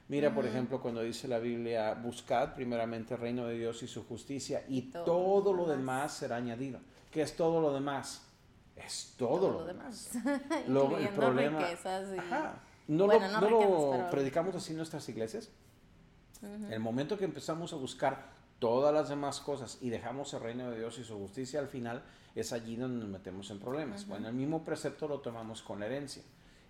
[0.09, 4.03] Mira, por ejemplo, cuando dice la Biblia, buscad primeramente el reino de Dios y su
[4.07, 6.15] justicia y, todo, lo demás.
[6.15, 6.81] será añadido.
[7.11, 8.27] ¿Qué es todo lo demás?
[8.77, 10.11] Es todo, lo, demás.
[10.67, 11.67] Luego el problema...
[12.87, 15.51] ¿No, lo, predicamos así en nuestras iglesias?
[16.71, 18.27] El momento que empezamos a buscar
[18.59, 22.03] todas las demás cosas y dejamos el reino de Dios y su justicia al final,
[22.35, 24.07] es allí donde nos metemos en problemas.
[24.07, 26.23] Bueno, el mismo precepto lo tomamos con la herencia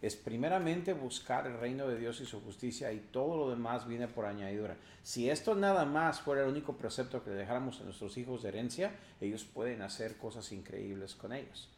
[0.05, 4.07] es primeramente buscar el reino de Dios y su justicia y todo lo demás viene
[4.07, 4.77] por añadidura.
[5.03, 8.51] Si esto nada más fuera el único precepto que le dejáramos a nuestros hijos de
[8.51, 11.71] herencia, ellos pueden hacer cosas increíbles con ellos.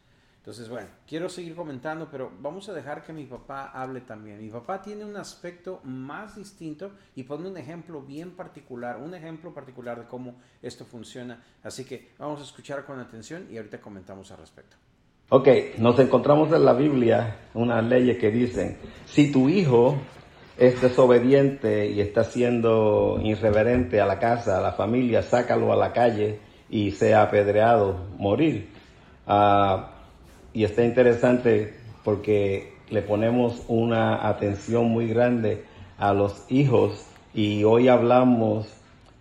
[0.47, 4.41] Entonces, bueno, quiero seguir comentando, pero vamos a dejar que mi papá hable también.
[4.41, 9.53] Mi papá tiene un aspecto más distinto y pone un ejemplo bien particular, un ejemplo
[9.53, 11.43] particular de cómo esto funciona.
[11.63, 14.77] Así que vamos a escuchar con atención y ahorita comentamos al respecto.
[15.27, 19.97] Ok, nos encontramos en la Biblia unas leyes que dicen, si tu hijo
[20.57, 25.91] es desobediente y está siendo irreverente a la casa, a la familia, sácalo a la
[25.91, 28.69] calle y sea apedreado, morir.
[29.27, 29.95] Ah,
[30.57, 31.71] y está interesante
[32.03, 35.65] porque le ponemos una atención muy grande
[35.99, 38.67] a los hijos y hoy hablamos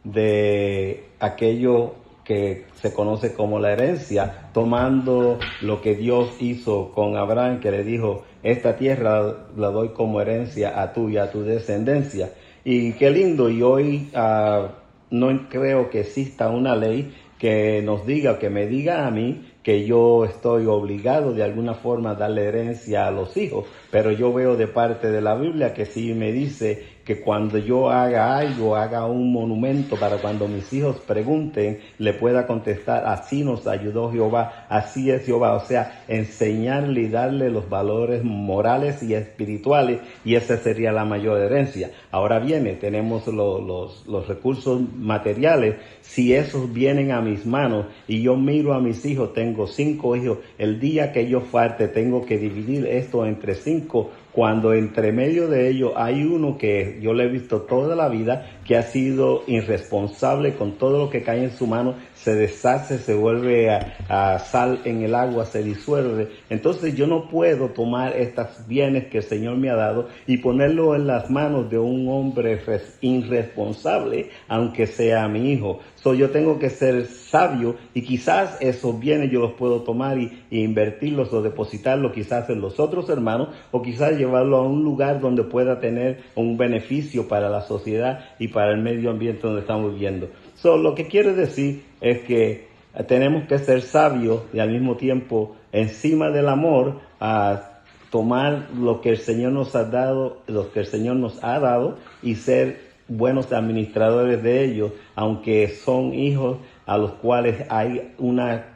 [0.02, 1.92] de aquello
[2.24, 7.84] que se conoce como la herencia, tomando lo que Dios hizo con Abraham, que le
[7.84, 12.30] dijo, esta tierra la doy como herencia a tú y a tu descendencia.
[12.64, 14.68] Y qué lindo, y hoy uh,
[15.10, 19.84] no creo que exista una ley que nos diga, que me diga a mí que
[19.84, 24.56] yo estoy obligado de alguna forma a darle herencia a los hijos, pero yo veo
[24.56, 29.06] de parte de la Biblia que sí me dice que cuando yo haga algo, haga
[29.06, 35.12] un monumento para cuando mis hijos pregunten, le pueda contestar, así nos ayudó Jehová, así
[35.12, 40.90] es Jehová, o sea, enseñarle y darle los valores morales y espirituales, y esa sería
[40.90, 41.92] la mayor herencia.
[42.10, 48.36] Ahora viene, tenemos los, los recursos materiales, si esos vienen a mis manos y yo
[48.36, 52.84] miro a mis hijos, tengo cinco hijos, el día que yo falte tengo que dividir
[52.84, 57.62] esto entre cinco cuando entre medio de ellos hay uno que yo le he visto
[57.62, 61.94] toda la vida, que ha sido irresponsable con todo lo que cae en su mano,
[62.14, 66.28] se deshace, se vuelve a, sal en el agua, se disuelve.
[66.50, 70.96] Entonces yo no puedo tomar estos bienes que el Señor me ha dado y ponerlo
[70.96, 72.60] en las manos de un hombre
[73.00, 75.80] irresponsable, aunque sea mi hijo.
[75.94, 80.44] So, yo tengo que ser sabio y quizás esos bienes yo los puedo tomar y,
[80.50, 85.44] invertirlos o depositarlos quizás en los otros hermanos o quizás llevarlo a un lugar donde
[85.44, 90.30] pueda tener un beneficio para la sociedad y para el medio ambiente donde estamos viviendo.
[90.54, 92.68] So, lo que quiere decir es que
[93.06, 99.10] tenemos que ser sabios y al mismo tiempo encima del amor a tomar lo que
[99.10, 103.52] el Señor nos ha dado, lo que el Señor nos ha dado y ser buenos
[103.52, 108.68] administradores de ellos, aunque son hijos a los cuales hay una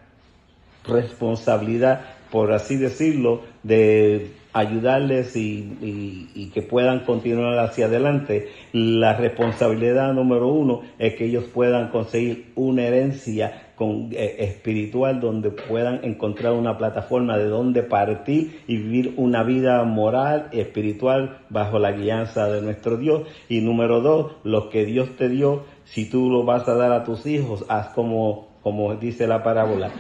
[0.87, 8.49] responsabilidad, por así decirlo, de ayudarles y, que puedan continuar hacia adelante.
[8.73, 15.51] La responsabilidad número uno es que ellos puedan conseguir una herencia con, eh, espiritual donde
[15.51, 21.93] puedan encontrar una plataforma de donde partir y vivir una vida moral, espiritual, bajo la
[21.93, 23.23] guianza de nuestro Dios.
[23.49, 27.05] Y número dos, lo que Dios te dio, si tú lo vas a dar a
[27.05, 29.91] tus hijos, haz como, como dice la parábola.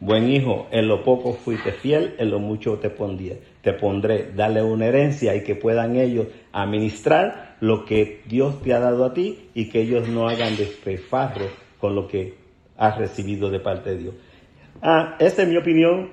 [0.00, 3.38] Buen hijo, en lo poco fuiste fiel, en lo mucho te pondré.
[3.60, 8.80] Te pondré, dale una herencia y que puedan ellos administrar lo que Dios te ha
[8.80, 12.34] dado a ti y que ellos no hagan despefarro con lo que
[12.78, 14.14] has recibido de parte de Dios.
[14.80, 16.08] Ah, esta es mi opinión.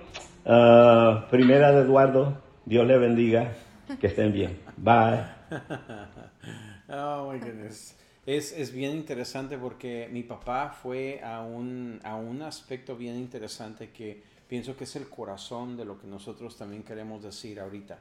[0.46, 3.54] Ah, primera de Eduardo, Dios le bendiga,
[4.02, 4.60] que estén bien.
[4.76, 5.24] Bye.
[6.90, 7.96] oh my goodness.
[8.28, 13.92] Es, es, bien interesante porque mi papá fue a un, a un aspecto bien interesante
[13.92, 18.00] que pienso que es el corazón de lo que nosotros también queremos decir ahorita.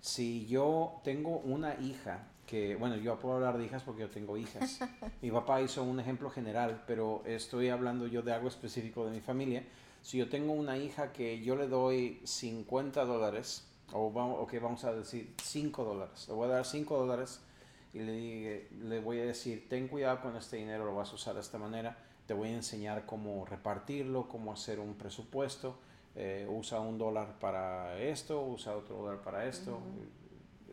[0.00, 4.38] Si yo tengo una hija que, bueno, yo puedo hablar de hijas porque yo tengo
[4.38, 4.80] hijas.
[5.20, 9.20] Mi papá hizo un ejemplo general, pero estoy hablando yo de algo específico de mi
[9.20, 9.64] familia.
[10.00, 14.82] Si yo tengo una hija que yo le doy 50 dólares o vamos, okay, vamos
[14.84, 16.24] a decir 5 dólares.
[16.26, 17.42] Le voy a dar 5 dólares
[17.92, 21.34] y le, le voy a decir, ten cuidado con este dinero, lo vas a usar
[21.34, 21.96] de esta manera.
[22.26, 25.78] Te voy a enseñar cómo repartirlo, cómo hacer un presupuesto.
[26.14, 29.80] Eh, usa un dólar para esto, usa otro dólar para esto.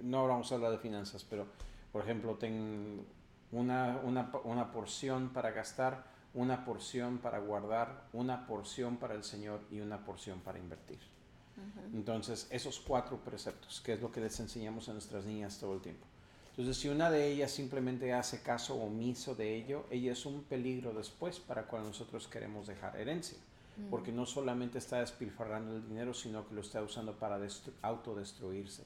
[0.01, 1.47] No vamos a hablar de finanzas, pero
[1.91, 3.05] por ejemplo, ten
[3.51, 6.03] una, una, una porción para gastar,
[6.33, 10.99] una porción para guardar, una porción para el Señor y una porción para invertir.
[11.93, 15.81] Entonces, esos cuatro preceptos, que es lo que les enseñamos a nuestras niñas todo el
[15.81, 16.05] tiempo.
[16.57, 20.93] Entonces, si una de ellas simplemente hace caso omiso de ello, ella es un peligro
[20.93, 23.37] después para cuando nosotros queremos dejar herencia.
[23.89, 27.37] Porque no solamente está despilfarrando el dinero, sino que lo está usando para
[27.81, 28.85] autodestruirse.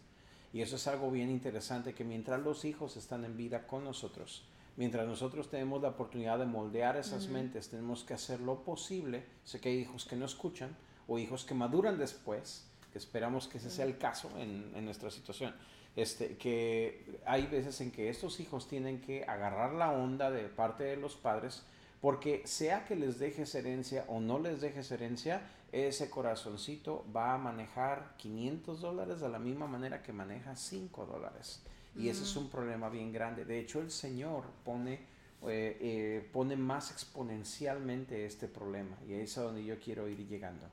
[0.52, 4.48] Y eso es algo bien interesante, que mientras los hijos están en vida con nosotros,
[4.76, 9.26] mientras nosotros tenemos la oportunidad de moldear esas mentes, tenemos que hacer lo posible.
[9.44, 10.76] Sé que hay hijos que no escuchan
[11.08, 15.12] o hijos que maduran después, que esperamos que ese sea el caso en, en nuestra
[15.12, 15.54] situación
[16.02, 20.84] este, que hay veces en que estos hijos tienen que agarrar la onda de parte
[20.84, 21.64] de los padres,
[22.02, 25.42] porque sea que les dejes herencia o no les dejes herencia,
[25.72, 31.62] ese corazoncito va a manejar 500 dólares de la misma manera que maneja 5 dólares.
[31.96, 33.46] Y ese es un problema bien grande.
[33.46, 38.96] De hecho, el Señor pone, eh, eh, pone más exponencialmente este problema.
[39.08, 40.66] Y ahí es a donde yo quiero ir llegando.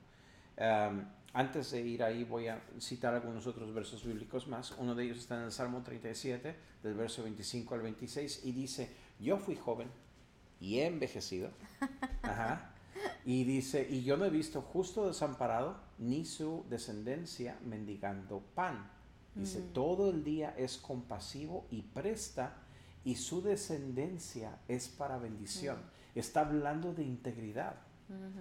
[1.33, 4.73] Antes de ir ahí voy a citar algunos otros versos bíblicos más.
[4.77, 8.89] Uno de ellos está en el Salmo 37, del verso 25 al 26, y dice,
[9.19, 9.89] yo fui joven
[10.59, 11.51] y he envejecido.
[12.23, 12.73] Ajá.
[13.25, 18.89] Y dice, y yo no he visto justo desamparado, ni su descendencia mendigando pan.
[19.35, 19.73] Dice, mm.
[19.73, 22.55] todo el día es compasivo y presta,
[23.03, 25.77] y su descendencia es para bendición.
[25.77, 26.19] Mm.
[26.19, 27.75] Está hablando de integridad.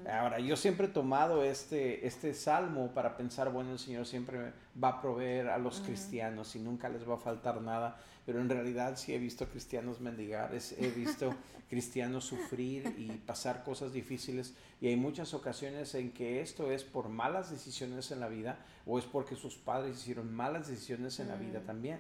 [0.09, 4.53] Ahora, yo siempre he tomado este, este salmo para pensar, bueno, el Señor siempre
[4.83, 8.49] va a proveer a los cristianos y nunca les va a faltar nada, pero en
[8.49, 11.35] realidad sí he visto cristianos mendigar, he visto
[11.69, 17.09] cristianos sufrir y pasar cosas difíciles y hay muchas ocasiones en que esto es por
[17.09, 21.37] malas decisiones en la vida o es porque sus padres hicieron malas decisiones en la
[21.37, 21.99] vida también.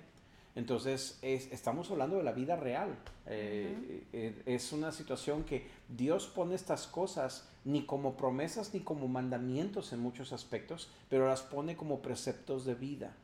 [0.56, 2.96] Entonces, estamos hablando de la vida real.
[3.26, 9.06] Eh, eh, es una situación que Dios pone estas cosas ni como promesas ni como
[9.06, 13.14] mandamientos en muchos aspectos, pero las pone como preceptos de vida.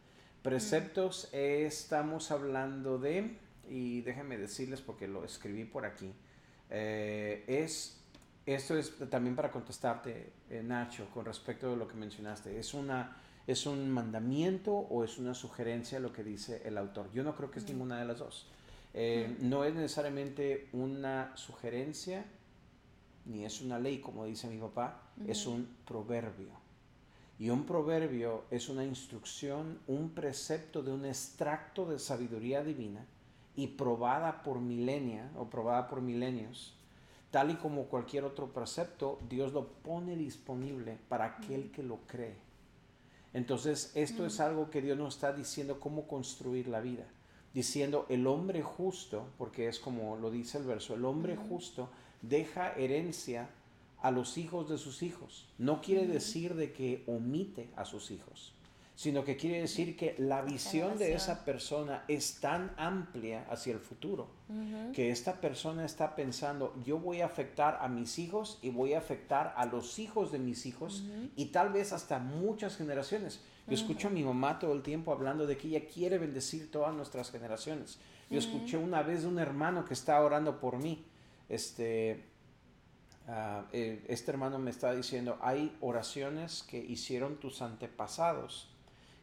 [0.42, 6.12] Preceptos estamos hablando de, y déjenme decirles porque lo escribí por aquí,
[6.68, 7.98] eh, es,
[8.44, 10.32] esto es también para contestarte,
[10.64, 13.16] Nacho, con respecto a lo que mencionaste, es una
[13.46, 17.10] ¿Es un mandamiento o es una sugerencia lo que dice el autor?
[17.12, 18.46] Yo no creo que es ninguna de las dos.
[18.94, 22.24] Eh, no es necesariamente una sugerencia
[23.24, 26.50] ni es una ley, como dice mi papá, es un proverbio.
[27.38, 33.04] Y un proverbio es una instrucción, un precepto de un extracto de sabiduría divina
[33.56, 36.74] y probada por milenia o probada por milenios.
[37.30, 42.51] Tal y como cualquier otro precepto, Dios lo pone disponible para aquel que lo cree.
[43.34, 47.06] Entonces, esto es algo que Dios nos está diciendo cómo construir la vida.
[47.54, 51.90] Diciendo, el hombre justo, porque es como lo dice el verso, el hombre justo
[52.22, 53.50] deja herencia
[54.00, 55.48] a los hijos de sus hijos.
[55.58, 58.54] No quiere decir de que omite a sus hijos
[59.02, 63.80] sino que quiere decir que la visión de esa persona es tan amplia hacia el
[63.80, 64.28] futuro,
[64.94, 68.98] que esta persona está pensando, yo voy a afectar a mis hijos y voy a
[68.98, 71.02] afectar a los hijos de mis hijos
[71.34, 73.40] y tal vez hasta muchas generaciones.
[73.66, 76.94] Yo escucho a mi mamá todo el tiempo hablando de que ella quiere bendecir todas
[76.94, 77.98] nuestras generaciones.
[78.30, 81.04] Yo escuché una vez de un hermano que estaba orando por mí.
[81.48, 82.22] Este,
[83.26, 88.71] ah, eh, este hermano me estaba diciendo, hay oraciones que hicieron tus antepasados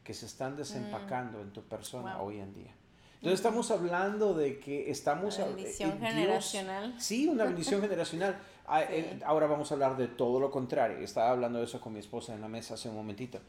[0.09, 1.41] que se están desempacando mm.
[1.41, 2.73] en tu persona hoy en día.
[3.17, 5.37] Entonces estamos hablando de que estamos...
[5.37, 6.95] Una bendición generacional.
[6.99, 8.39] Sí, una bendición generacional.
[8.71, 10.97] Ah, eh, ahora vamos a hablar de todo lo contrario.
[10.99, 13.39] Estaba hablando de eso con mi esposa en la mesa hace un momentito.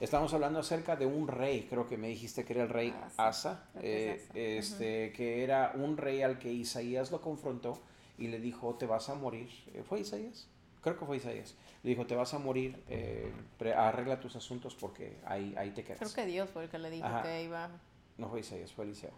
[0.00, 3.28] Estamos hablando acerca de un rey, creo que me dijiste que era el rey ah,
[3.28, 7.78] Asa, eh, este, que era un rey al que Isaías lo confrontó
[8.18, 9.48] y le dijo, te vas a morir.
[9.72, 10.46] Eh, ¿Fue Isaías?
[10.86, 13.32] Creo que fue Isaías le dijo, te vas a morir, eh,
[13.76, 15.98] arregla tus asuntos porque ahí, ahí te quedas.
[15.98, 17.70] Creo que Dios fue el que le dijo que iba...
[18.18, 19.10] No fue Isaías, fue Eliseo.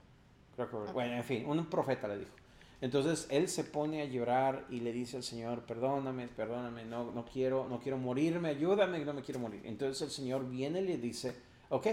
[0.55, 2.31] Creo que, Bueno, en fin, un profeta le dijo.
[2.81, 7.25] Entonces él se pone a llorar y le dice al Señor, perdóname, perdóname, no, no,
[7.25, 9.63] quiero, no quiero morirme, ayúdame, no me quiero morir.
[9.65, 11.37] Entonces el Señor viene y le dice,
[11.69, 11.87] ok,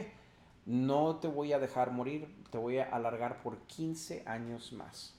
[0.68, 5.15] no te voy a dejar morir, te voy a alargar por 15 años más.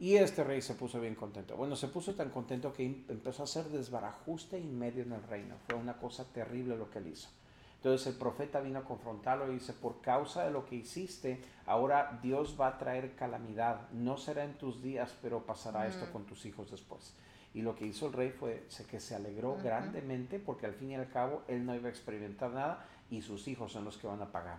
[0.00, 1.56] Y este rey se puso bien contento.
[1.56, 5.56] Bueno, se puso tan contento que empezó a hacer desbarajuste y medio en el reino.
[5.66, 7.28] Fue una cosa terrible lo que él hizo.
[7.76, 12.18] Entonces el profeta vino a confrontarlo y dice, por causa de lo que hiciste, ahora
[12.22, 13.88] Dios va a traer calamidad.
[13.90, 17.14] No será en tus días, pero pasará esto con tus hijos después.
[17.54, 20.94] Y lo que hizo el rey fue que se alegró grandemente porque al fin y
[20.96, 24.22] al cabo él no iba a experimentar nada y sus hijos son los que van
[24.22, 24.58] a pagar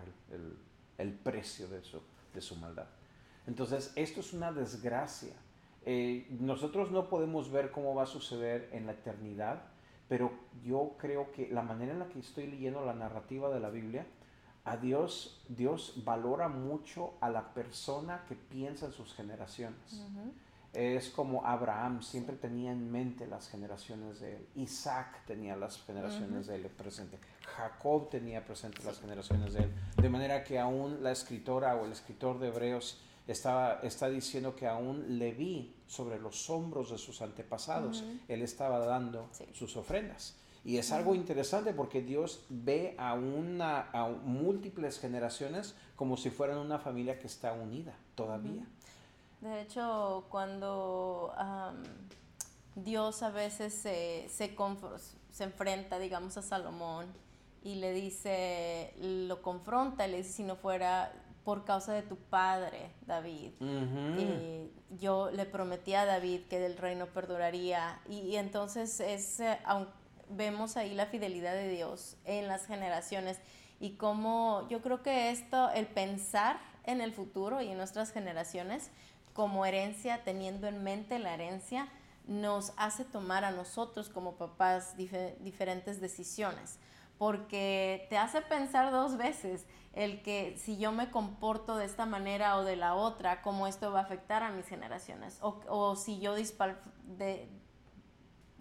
[0.98, 2.02] el, precio de su,
[2.34, 2.88] de su maldad.
[3.48, 5.34] Entonces, esto es una desgracia.
[5.86, 9.64] Eh, nosotros no podemos ver cómo va a suceder en la eternidad,
[10.08, 10.32] pero
[10.64, 14.06] yo creo que la manera en la que estoy leyendo la narrativa de la Biblia,
[14.66, 20.06] a Dios, Dios valora mucho a la persona que piensa en sus generaciones.
[20.74, 24.48] Es como Abraham siempre tenía en mente las generaciones de él.
[24.56, 27.18] Isaac tenía las generaciones de él presente.
[27.56, 29.74] Jacob tenía presente las generaciones de él.
[30.00, 33.02] De manera que aún la escritora o el escritor de Hebreos
[33.32, 39.30] estaba, está diciendo que aún Leví, sobre los hombros de sus antepasados, él estaba dando
[39.54, 40.36] sus ofrendas.
[40.66, 46.58] Y es algo interesante porque Dios ve a, una, a múltiples generaciones como si fueran
[46.58, 48.66] una familia que está unida todavía.
[49.42, 51.34] De hecho, cuando
[52.76, 54.56] Dios a veces se, se,
[55.32, 57.08] se enfrenta, digamos, a Salomón
[57.64, 61.12] y le dice, lo confronta y le dice, si no fuera
[61.50, 63.54] por causa de tu padre, David.
[63.60, 64.70] Eh,
[65.00, 68.00] yo le prometí a David que del reino perduraría.
[68.08, 69.58] Y, entonces es, eh,
[70.30, 73.40] vemos ahí la fidelidad de Dios en las generaciones
[73.80, 78.92] y cómo yo creo que esto, el pensar en el futuro y en nuestras generaciones
[79.34, 81.88] como herencia, teniendo en mente la herencia,
[82.28, 86.78] nos hace tomar a nosotros como papás diferentes decisiones
[87.20, 92.56] porque te hace pensar dos veces el que si yo me comporto de esta manera
[92.56, 96.34] o de la otra, cómo esto va a afectar a mis generaciones, o, si yo
[96.34, 97.50] de,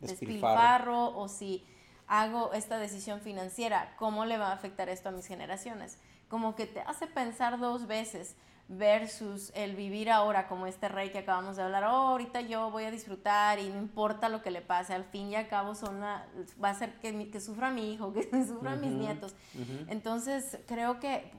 [0.01, 1.17] despilfarro.
[1.17, 1.65] o si
[2.09, 6.01] hago esta decisión financiera, cómo le va a afectar esto a mis generaciones.
[6.29, 8.35] Como que te hace pensar dos veces
[8.69, 12.85] versus el vivir ahora como este rey que acabamos de hablar, oh, ahorita yo voy
[12.85, 16.01] a disfrutar y no importa lo que le pase, al fin y al cabo son
[16.01, 19.35] va a ser que, que sufra mi hijo, que sufran mis nietos.
[19.89, 21.31] Entonces, creo que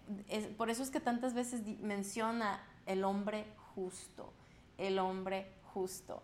[0.58, 4.34] por eso es que tantas veces menciona el hombre justo,
[4.78, 6.24] el hombre justo.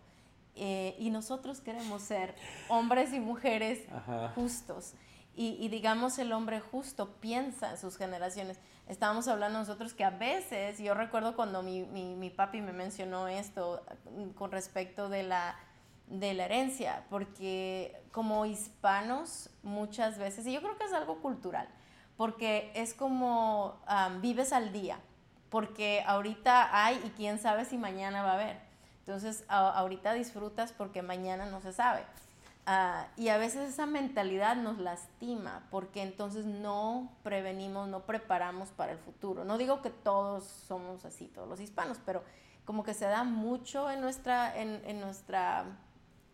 [0.58, 2.34] Eh, y nosotros queremos ser
[2.68, 3.84] hombres y mujeres
[4.34, 4.94] justos.
[5.38, 8.58] Y, digamos, el hombre justo piensa en sus generaciones.
[8.88, 13.84] Estábamos hablando nosotros que a veces, yo recuerdo cuando mi, mi, papi me mencionó esto
[14.16, 15.56] mm, con respecto de la,
[16.06, 21.68] de la herencia, porque como hispanos muchas veces, y yo creo que es algo cultural,
[22.16, 23.80] porque es como
[24.20, 25.00] vives al día,
[25.50, 28.66] porque ahorita hay y quién sabe si mañana va a haber.
[29.00, 32.02] Entonces, ahorita disfrutas porque mañana no se sabe.
[32.68, 38.90] Ah, y a veces esa mentalidad nos lastima porque entonces no prevenimos, no preparamos para
[38.90, 39.44] el futuro.
[39.44, 42.24] No digo que todos somos así, todos los hispanos, pero
[42.64, 45.78] como que se da mucho en nuestra, en, en nuestra,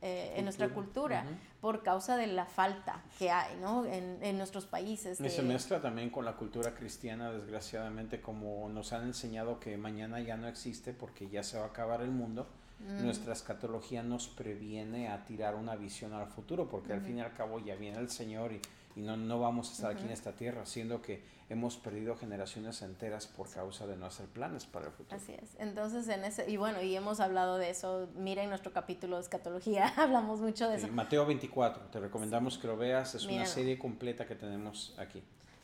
[0.01, 1.27] eh, en nuestra cultura
[1.61, 3.85] por causa de la falta que hay ¿no?
[3.85, 5.21] en, en nuestros países.
[5.21, 10.19] Y se mezcla también con la cultura cristiana, desgraciadamente, como nos han enseñado que mañana
[10.21, 12.49] ya no existe porque ya se va a acabar el mundo
[12.87, 13.05] Mm.
[13.05, 17.33] Nuestra escatología nos previene a tirar una visión al futuro, porque al fin y al
[17.33, 18.61] cabo ya viene el Señor y,
[18.97, 22.83] y no, no, vamos a estar aquí en esta tierra, siendo que hemos perdido generaciones
[22.83, 25.17] enteras por causa de no hacer planes para el futuro.
[25.17, 25.51] Así es.
[25.59, 29.89] Entonces, en ese, y bueno, y hemos hablado de eso, miren nuestro capítulo de escatología,
[29.97, 30.89] hablamos mucho de eso.
[30.89, 35.23] Mateo 24, te recomendamos que lo veas, es una serie completa que tenemos aquí.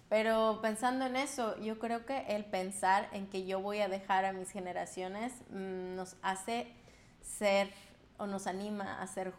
[0.08, 4.24] Pero pensando en eso, yo creo que el pensar en que yo voy a dejar
[4.24, 6.72] a mis generaciones mm, nos hace
[7.22, 7.70] ser
[8.18, 9.32] o nos anima a ser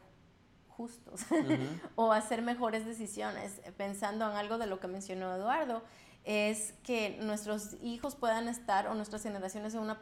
[0.68, 1.22] justos
[1.96, 3.62] o a hacer mejores decisiones.
[3.78, 5.84] Pensando en algo de lo que mencionó Eduardo,
[6.24, 10.02] es que nuestros hijos puedan estar o nuestras generaciones en una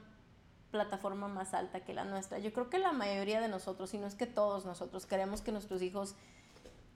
[0.71, 2.39] plataforma más alta que la nuestra.
[2.39, 5.51] Yo creo que la mayoría de nosotros, y no es que todos nosotros, queremos que
[5.51, 6.15] nuestros hijos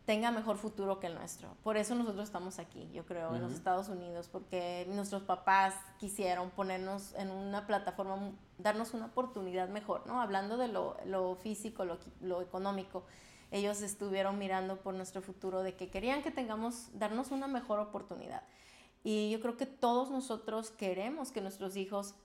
[0.06, 1.56] tenga mejor futuro que el nuestro.
[1.64, 6.49] Por eso nosotros estamos aquí, yo creo, en los Estados Unidos, porque nuestros papás quisieron
[6.49, 10.22] ponernos en una plataforma, darnos una oportunidad mejor, ¿no?
[10.22, 13.04] Hablando de lo, lo físico, lo, lo, económico,
[13.52, 18.43] ellos estuvieron mirando por nuestro futuro, de que querían que tengamos, darnos una mejor oportunidad.
[19.04, 22.16] Y yo creo que todos nosotros queremos que nuestros hijos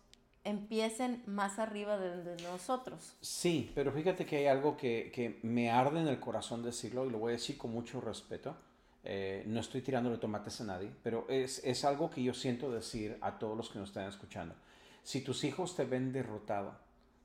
[0.47, 3.17] empiecen más arriba de, nosotros.
[3.21, 7.11] Sí, pero fíjate que hay algo que, que, me arde en el corazón decirlo y
[7.11, 8.57] lo voy a decir con mucho respeto.
[9.03, 13.19] Eh, no estoy tirándole tomates a nadie, pero es, es, algo que yo siento decir
[13.21, 14.55] a todos los que nos están escuchando.
[15.03, 16.77] Si tus hijos te ven derrotado,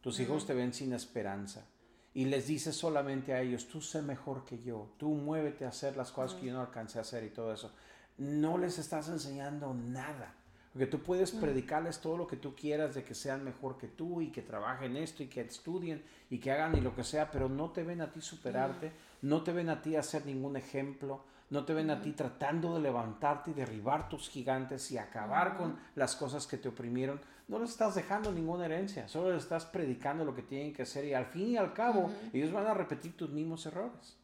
[0.02, 1.66] tus hijos te ven sin esperanza
[2.14, 5.96] y les dices solamente a ellos, tú sé mejor que yo, tú muévete a hacer
[5.96, 7.72] las cosas que yo no alcancé a hacer y todo eso,
[8.18, 10.36] no les estás enseñando nada.
[10.72, 14.22] Porque tú puedes predicarles todo lo que tú quieras de que sean mejor que tú
[14.22, 17.50] y que trabajen esto y que estudien y que hagan y lo que sea, pero
[17.50, 21.66] no te ven a ti superarte, no te ven a ti hacer ningún ejemplo, no
[21.66, 26.16] te ven a ti tratando de levantarte y derribar tus gigantes y acabar con las
[26.16, 27.20] cosas que te oprimieron.
[27.50, 31.04] No les estás dejando ninguna herencia, solo les estás predicando lo que tienen que hacer
[31.04, 34.21] y al fin y al cabo ellos van a repetir tus mismos errores.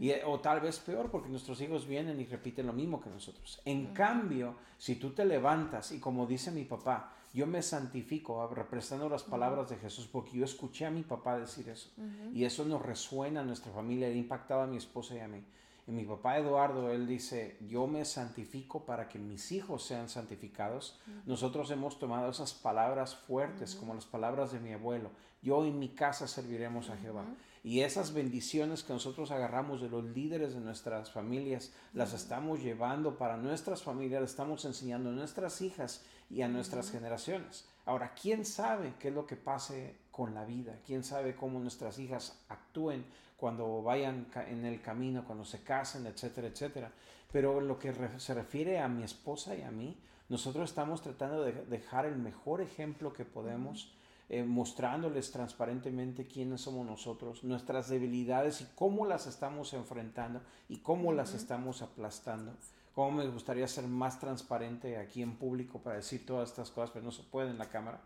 [0.00, 3.60] Y, o tal vez peor porque nuestros hijos vienen y repiten lo mismo que nosotros.
[3.64, 9.08] En cambio, si tú te levantas y como dice mi papá, yo me santifico representando
[9.08, 11.90] las palabras de Jesús porque yo escuché a mi papá decir eso
[12.32, 15.42] y eso nos resuena a nuestra familia, ha impactado a mi esposa y a mí.
[15.88, 20.98] Y mi papá Eduardo, él dice, yo me santifico para que mis hijos sean santificados.
[21.26, 25.10] Nosotros hemos tomado esas palabras fuertes, como las palabras de mi abuelo.
[25.42, 27.24] Yo en mi casa serviremos a Jehová.
[27.66, 33.18] Y esas bendiciones que nosotros agarramos de los líderes de nuestras familias, las estamos llevando
[33.18, 37.68] para nuestras familias, las estamos enseñando a nuestras hijas y a nuestras generaciones.
[37.84, 40.78] Ahora, ¿quién sabe qué es lo que pase con la vida?
[40.86, 43.04] ¿Quién sabe cómo nuestras hijas actúen
[43.36, 46.92] cuando vayan en el camino, cuando se casen, etcétera, etcétera.
[47.32, 49.98] Pero lo que se refiere a mi esposa y a mí,
[50.28, 53.92] nosotros estamos tratando de dejar el mejor ejemplo que podemos,
[54.28, 61.12] eh, mostrándoles transparentemente quiénes somos nosotros, nuestras debilidades y cómo las estamos enfrentando y cómo
[61.12, 62.52] las estamos aplastando.
[62.94, 67.04] Cómo me gustaría ser más transparente aquí en público para decir todas estas cosas, pero
[67.04, 68.00] no se puede en la cámara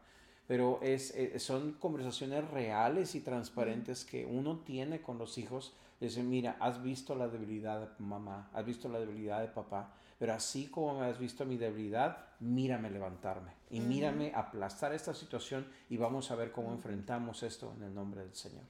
[0.51, 5.77] pero es, eh, son conversaciones reales y transparentes que uno tiene con los hijos.
[6.01, 10.35] Dice, mira, has visto la debilidad de mamá, has visto la debilidad de papá, pero
[10.35, 16.31] así como has visto mi debilidad, mírame levantarme y mírame aplastar esta situación y vamos
[16.31, 18.65] a ver cómo enfrentamos esto en el nombre del Señor.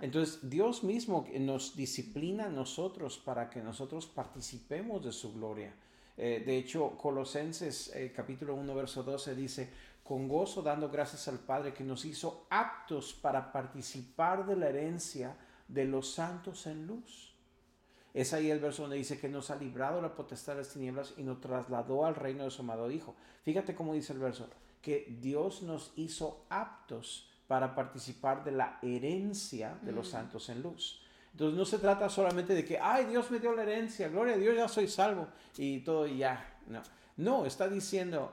[0.00, 5.74] Entonces, Dios mismo nos disciplina a nosotros para que nosotros participemos de su gloria.
[6.16, 9.68] Eh, de hecho, Colosenses eh, capítulo 1, verso 12 dice,
[10.04, 15.36] con gozo dando gracias al Padre que nos hizo aptos para participar de la herencia
[15.66, 17.35] de los santos en luz.
[18.16, 21.12] Es ahí el verso donde dice que nos ha librado la potestad de las tinieblas
[21.18, 23.14] y nos trasladó al reino de su amado Hijo.
[23.42, 24.48] Fíjate cómo dice el verso,
[24.80, 30.10] que Dios nos hizo aptos para participar de la herencia de los mm.
[30.10, 31.02] santos en luz.
[31.32, 34.38] Entonces no se trata solamente de que, ay, Dios me dio la herencia, gloria a
[34.38, 36.58] Dios, ya soy salvo y todo y ya.
[36.68, 36.80] No,
[37.18, 38.32] no está diciendo,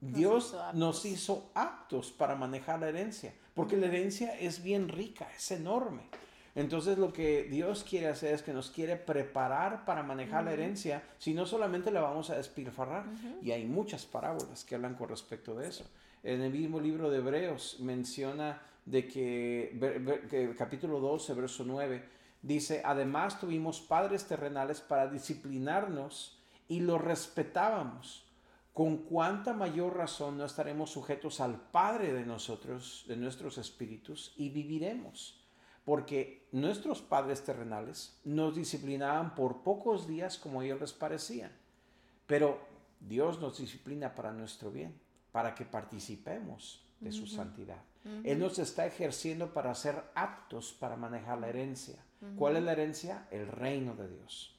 [0.00, 5.52] Dios nos hizo aptos para manejar la herencia, porque la herencia es bien rica, es
[5.52, 6.10] enorme.
[6.56, 11.02] Entonces lo que Dios quiere hacer es que nos quiere preparar para manejar la herencia,
[11.18, 13.04] si no solamente la vamos a despilfarrar.
[13.42, 15.84] Y hay muchas parábolas que hablan con respecto de eso.
[16.22, 22.02] En el mismo libro de Hebreos menciona de que, que capítulo 12, verso 9,
[22.40, 28.24] dice, además tuvimos padres terrenales para disciplinarnos y los respetábamos
[28.72, 34.50] con cuánta mayor razón no estaremos sujetos al Padre de nosotros, de nuestros espíritus, y
[34.50, 35.45] viviremos.
[35.86, 41.52] Porque nuestros padres terrenales nos disciplinaban por pocos días como ellos les parecían.
[42.26, 42.58] Pero
[43.00, 44.98] Dios nos disciplina para nuestro bien,
[45.30, 47.82] para que participemos de su santidad.
[48.24, 52.04] Él nos está ejerciendo para ser aptos para manejar la herencia.
[52.36, 53.28] ¿Cuál es la herencia?
[53.30, 54.58] El reino de Dios.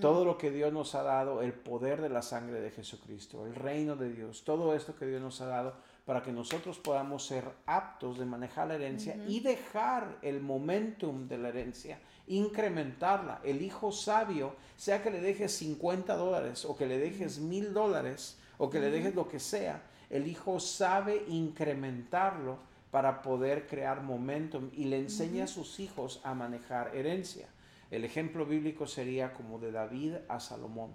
[0.00, 3.54] Todo lo que Dios nos ha dado, el poder de la sangre de Jesucristo, el
[3.54, 5.76] reino de Dios, todo esto que Dios nos ha dado
[6.06, 11.36] para que nosotros podamos ser aptos de manejar la herencia y dejar el momentum de
[11.36, 11.98] la herencia,
[12.28, 13.40] incrementarla.
[13.42, 18.38] El hijo sabio, sea que le dejes 50 dólares o que le dejes mil dólares
[18.56, 22.58] o que le dejes lo que sea, el hijo sabe incrementarlo
[22.92, 27.48] para poder crear momentum y le enseña a sus hijos a manejar herencia.
[27.90, 30.92] El ejemplo bíblico sería como de David a Salomón,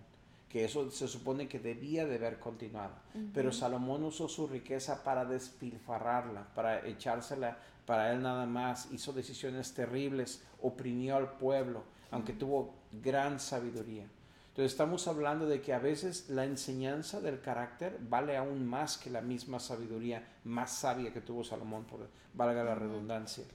[0.52, 2.96] que eso se supone que debía de haber continuado.
[3.34, 9.74] Pero Salomón usó su riqueza para despilfarrarla, para echársela para él nada más, hizo decisiones
[9.74, 14.06] terribles, oprimió al pueblo, aunque tuvo gran sabiduría.
[14.50, 19.10] Entonces estamos hablando de que a veces la enseñanza del carácter vale aún más que
[19.10, 23.46] la misma sabiduría más sabia que tuvo Salomón, por valga la redundancia.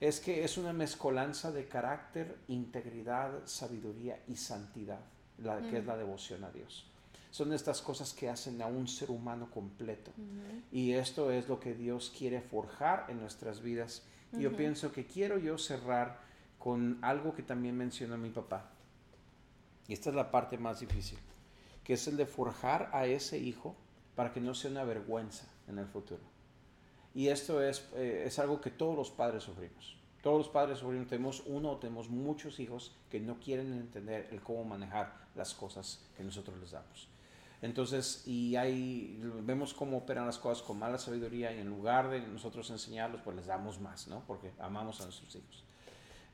[0.00, 5.00] Es que es una mezcolanza de carácter, integridad, sabiduría y santidad,
[5.38, 6.86] la, que es la devoción a Dios.
[7.30, 10.10] Son estas cosas que hacen a un ser humano completo.
[10.72, 14.06] Y esto es lo que Dios quiere forjar en nuestras vidas.
[14.32, 16.18] Yo pienso que quiero yo cerrar
[16.58, 18.70] con algo que también menciona mi papá.
[19.86, 21.18] Y esta es la parte más difícil,
[21.84, 23.76] que es el de forjar a ese hijo
[24.14, 26.22] para que no sea una vergüenza en el futuro.
[27.14, 29.96] Y esto es, eh, es algo que todos los padres sufrimos.
[30.22, 34.64] Todos los padres tenemos uno o tenemos muchos hijos que no quieren entender el cómo
[34.64, 37.08] manejar las cosas que nosotros les damos.
[37.62, 42.20] Entonces, y ahí vemos cómo operan las cosas con mala sabiduría y en lugar de
[42.20, 44.22] nosotros enseñarlos, pues les damos más, ¿no?
[44.26, 45.64] Porque amamos a nuestros hijos.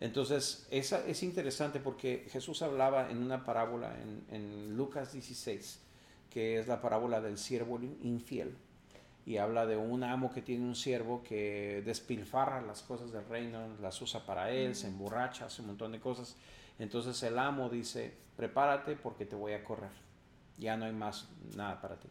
[0.00, 5.80] Entonces, esa es interesante porque Jesús hablaba en una parábola en, en Lucas 16,
[6.28, 8.56] que es la parábola del siervo infiel
[9.24, 13.68] y habla de un amo que tiene un siervo que despilfarra las cosas del reino,
[13.80, 16.36] las usa para él, se emborracha, hace un montón de cosas.
[16.78, 19.92] Entonces el amo dice, prepárate porque te voy a correr,
[20.58, 22.08] ya no hay más nada para ti.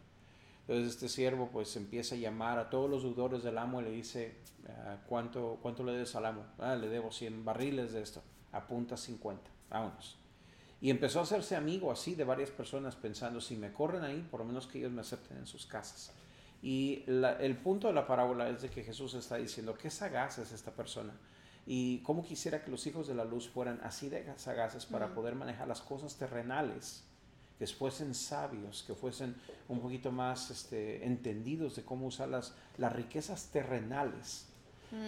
[0.60, 3.90] Entonces este siervo pues empieza a llamar a todos los deudores del amo y le
[3.90, 4.36] dice,
[4.68, 6.44] ah, ¿cuánto, cuánto le debes al amo?
[6.58, 10.18] Ah, le debo 100 barriles de esto, apunta 50, vámonos.
[10.80, 14.40] Y empezó a hacerse amigo así de varias personas pensando, si me corren ahí, por
[14.40, 16.12] lo menos que ellos me acepten en sus casas.
[16.60, 20.52] Y el punto de la parábola es de que Jesús está diciendo, qué sagaz es
[20.52, 21.12] esta persona.
[21.66, 25.34] Y cómo quisiera que los hijos de la luz fueran así de sagaces para poder
[25.34, 27.04] manejar las cosas terrenales,
[27.58, 29.36] que fuesen sabios, que fuesen
[29.68, 34.46] un poquito más este, entendidos de cómo usar las, las riquezas terrenales,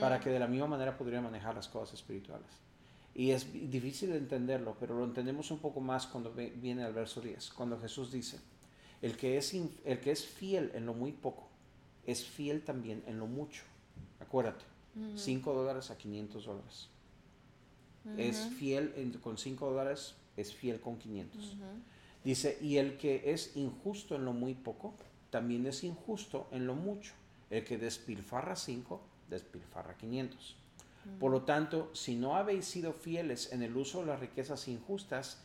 [0.00, 2.46] para que de la misma manera pudieran manejar las cosas espirituales.
[3.14, 7.20] Y es difícil de entenderlo, pero lo entendemos un poco más cuando viene al verso
[7.20, 8.38] 10, cuando Jesús dice,
[9.02, 11.48] el que, es, el que es fiel en lo muy poco,
[12.06, 13.62] es fiel también en lo mucho.
[14.20, 14.64] Acuérdate,
[15.16, 16.88] 5 dólares a 500 dólares.
[18.16, 21.56] Es fiel con 5 dólares, es fiel con 500.
[22.22, 24.94] Dice, y el que es injusto en lo muy poco,
[25.30, 27.12] también es injusto en lo mucho.
[27.50, 30.56] El que despilfarra 5, despilfarra 500.
[31.20, 35.38] Por lo tanto, si no habéis sido fieles en el uso de las riquezas injustas,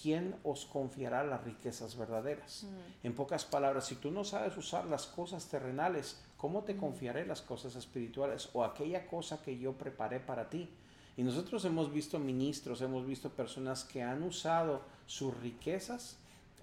[0.00, 2.66] ¿quién os confiará las riquezas verdaderas?
[3.02, 7.42] En pocas palabras, si tú no sabes usar las cosas terrenales, ¿cómo te confiaré las
[7.42, 10.68] cosas espirituales o aquella cosa que yo preparé para ti?
[11.16, 16.18] Y nosotros hemos visto ministros, hemos visto personas que han usado sus riquezas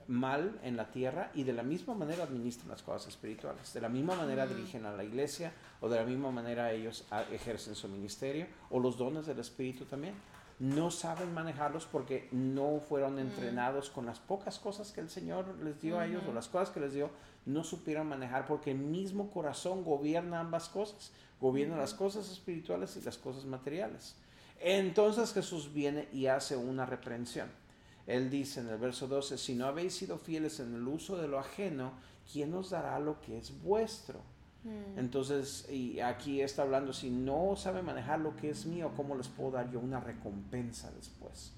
[0.07, 3.89] mal en la tierra y de la misma manera administran las cosas espirituales, de la
[3.89, 7.03] misma manera dirigen a la iglesia o de la misma manera ellos
[7.33, 10.13] ejercen su ministerio o los dones del Espíritu también
[10.63, 13.19] no saben manejarlos porque no fueron mm.
[13.19, 16.69] entrenados con las pocas cosas que el Señor les dio a ellos o las cosas
[16.69, 17.09] que les dio,
[17.45, 21.11] no supieron manejar porque el mismo corazón gobierna ambas cosas,
[21.41, 24.15] gobierna las cosas espirituales y las cosas materiales.
[24.61, 27.49] Entonces Jesús viene y hace una reprensión.
[28.07, 31.27] Él dice en el verso 12, si no habéis sido fieles en el uso de
[31.27, 31.91] lo ajeno,
[32.31, 34.21] ¿quién os dará lo que es vuestro?
[34.63, 34.99] Mm.
[34.99, 39.27] Entonces, y aquí está hablando, si no sabe manejar lo que es mío, ¿cómo les
[39.27, 41.53] puedo dar yo una recompensa después?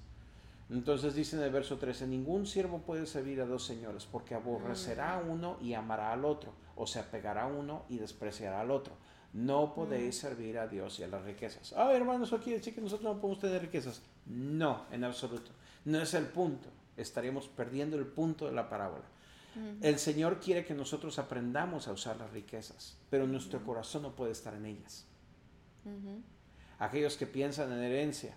[0.68, 5.18] Entonces dice en el verso 13, ningún siervo puede servir a dos señores, porque aborrecerá
[5.18, 5.30] a mm.
[5.30, 8.94] uno y amará al otro, o se apegará a uno y despreciará al otro.
[9.32, 10.20] No podéis mm.
[10.20, 11.72] servir a Dios y a las riquezas.
[11.76, 14.02] Ah, hermanos, aquí decir que nosotros no podemos tener riquezas.
[14.26, 15.52] No, en absoluto.
[15.84, 16.68] No es el punto.
[16.96, 19.04] Estaríamos perdiendo el punto de la parábola.
[19.80, 24.32] El Señor quiere que nosotros aprendamos a usar las riquezas, pero nuestro corazón no puede
[24.32, 25.06] estar en ellas.
[26.78, 28.36] Aquellos que piensan en herencia,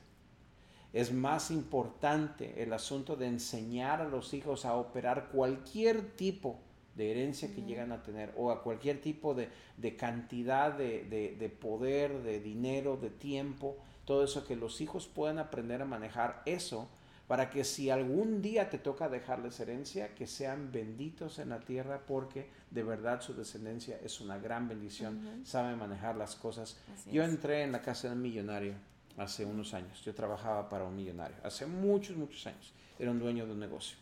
[0.93, 6.59] es más importante el asunto de enseñar a los hijos a operar cualquier tipo
[6.95, 9.49] de herencia que llegan a tener o a cualquier tipo de,
[9.97, 15.85] cantidad de, poder, de dinero, de tiempo, todo eso, que los hijos puedan aprender a
[15.85, 16.89] manejar eso
[17.29, 22.01] para que si algún día te toca dejarles herencia, que sean benditos en la tierra
[22.07, 26.79] porque de verdad su descendencia es una gran bendición, sabe manejar las cosas.
[27.05, 28.73] Yo entré en la casa del millonario
[29.15, 33.45] hace unos años, yo trabajaba para un millonario, hace muchos, muchos años, era un dueño
[33.45, 33.99] de un negocio.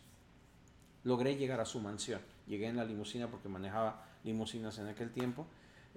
[1.03, 5.47] Logré llegar a su mansión, llegué en la limusina porque manejaba limusinas en aquel tiempo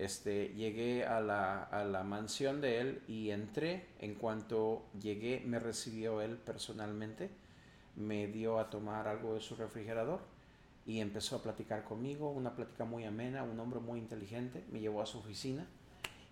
[0.01, 3.86] este, llegué a la, a la, mansión de él y entré.
[3.98, 7.30] En cuanto llegué, me recibió él personalmente,
[7.96, 10.20] me dio a tomar algo de su refrigerador
[10.86, 15.03] y empezó a platicar conmigo, una plática muy amena, un hombre muy inteligente, me llevó
[15.03, 15.66] a su oficina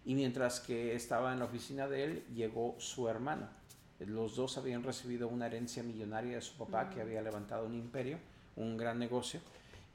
[0.06, 3.48] y mientras que estaba en la oficina de él, llegó su hermano.
[4.00, 8.18] Los dos habían recibido una herencia millonaria de su papá que había levantado un imperio,
[8.56, 9.40] un gran negocio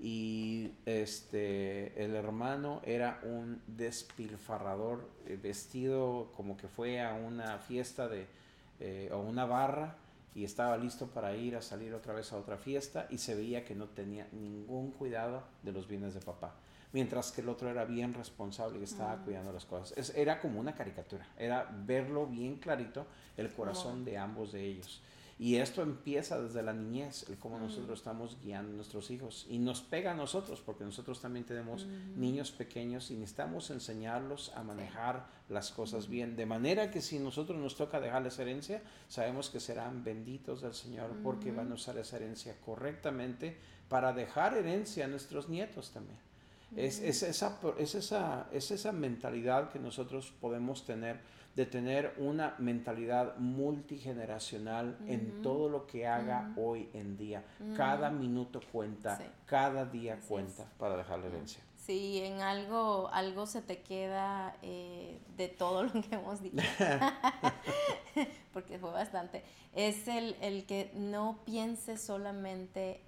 [0.03, 8.09] y este el hermano era un despilfarrador eh, vestido como que fue a una fiesta
[8.09, 8.27] de
[8.81, 9.95] eh, o una barra
[10.35, 13.63] y estaba listo para ir a salir otra vez a otra fiesta y se veía
[13.63, 16.53] que no tenía ningún cuidado de los bienes de papá.
[16.91, 19.23] Mientras que el otro era bien responsable y estaba mm.
[19.23, 20.13] cuidando las cosas.
[20.15, 23.05] Era como una caricatura era verlo bien clarito
[23.37, 25.01] el corazón de ambos de ellos
[25.43, 29.45] Y esto empieza desde la niñez, el cómo nosotros estamos guiando a nuestros hijos.
[29.49, 31.85] Y nos pega a nosotros, porque nosotros también tenemos
[32.15, 36.37] niños pequeños y necesitamos enseñarlos a manejar las cosas bien.
[36.37, 41.11] De manera que si nosotros nos toca dejarles herencia, sabemos que serán benditos del Señor
[41.21, 43.57] porque van a usar esa herencia correctamente
[43.89, 46.19] para dejar herencia a nuestros nietos también.
[46.77, 51.19] Es, es, esa, es, esa, es esa mentalidad que nosotros podemos tener
[51.55, 57.43] de tener una mentalidad multigeneracional en todo lo que haga hoy en día.
[57.77, 61.63] Cada minuto cuenta, cada día cuenta para dejar la herencia.
[61.75, 66.63] Sí, en algo, algo se te queda eh, de todo lo que hemos dicho,
[68.53, 69.43] porque fue bastante.
[69.75, 73.01] Es el, el que no pienses solamente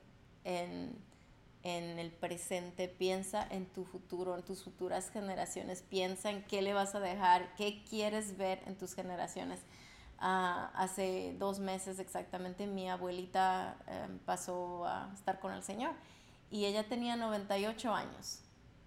[0.44, 0.94] en
[1.66, 6.74] en el presente, piensa en tu futuro, en tus futuras generaciones, piensa en qué le
[6.74, 9.62] vas a dejar, qué quieres ver en tus generaciones.
[10.20, 15.94] Ah, hace dos meses exactamente mi abuelita em, pasó a estar con el Señor
[16.52, 18.42] y ella tenía 98 años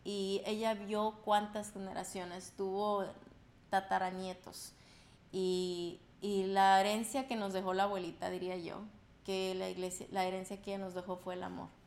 [0.05, 3.05] y ella vio cuántas generaciones tuvo
[3.70, 4.72] tataranietos
[5.33, 8.83] y, la herencia que nos dejó la abuelita, diría yo,
[9.24, 11.78] que la, iglesia, la herencia que ella nos dejó fue el amor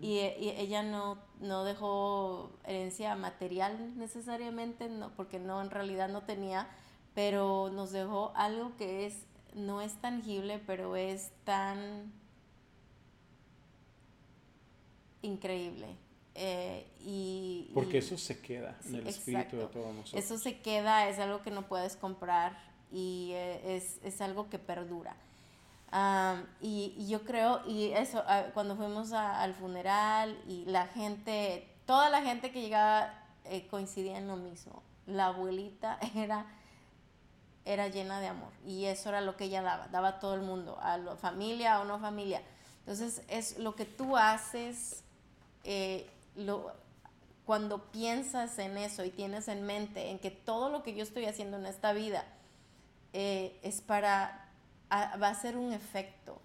[0.00, 6.68] y, ella no, no dejó herencia material necesariamente, no, porque no, en realidad no tenía,
[7.14, 12.12] pero nos dejó algo que es, no es tangible, pero es tan
[15.22, 15.96] increíble.
[16.34, 20.24] Eh, y, porque eso se queda en el espíritu de todos nosotros.
[20.24, 22.58] Eso se queda, es algo que no puedes comprar
[22.92, 25.16] y eh, es, es algo que perdura
[26.60, 32.22] y, yo creo, y eso, ah, cuando fuimos al funeral y la gente, toda la
[32.22, 33.14] gente que llegaba
[33.44, 34.82] eh, coincidía en lo mismo.
[35.06, 36.46] La abuelita era,
[37.64, 40.42] era llena de amor y eso era lo que ella daba, daba a todo el
[40.42, 42.42] mundo, a la familia o no familia.
[42.80, 45.04] Entonces es lo que tú haces,
[45.62, 46.72] eh, lo,
[47.46, 51.26] cuando piensas en eso y tienes en mente en que todo lo que yo estoy
[51.26, 52.24] haciendo en esta vida
[53.12, 54.43] eh, es para
[55.20, 56.40] va a ser un efecto.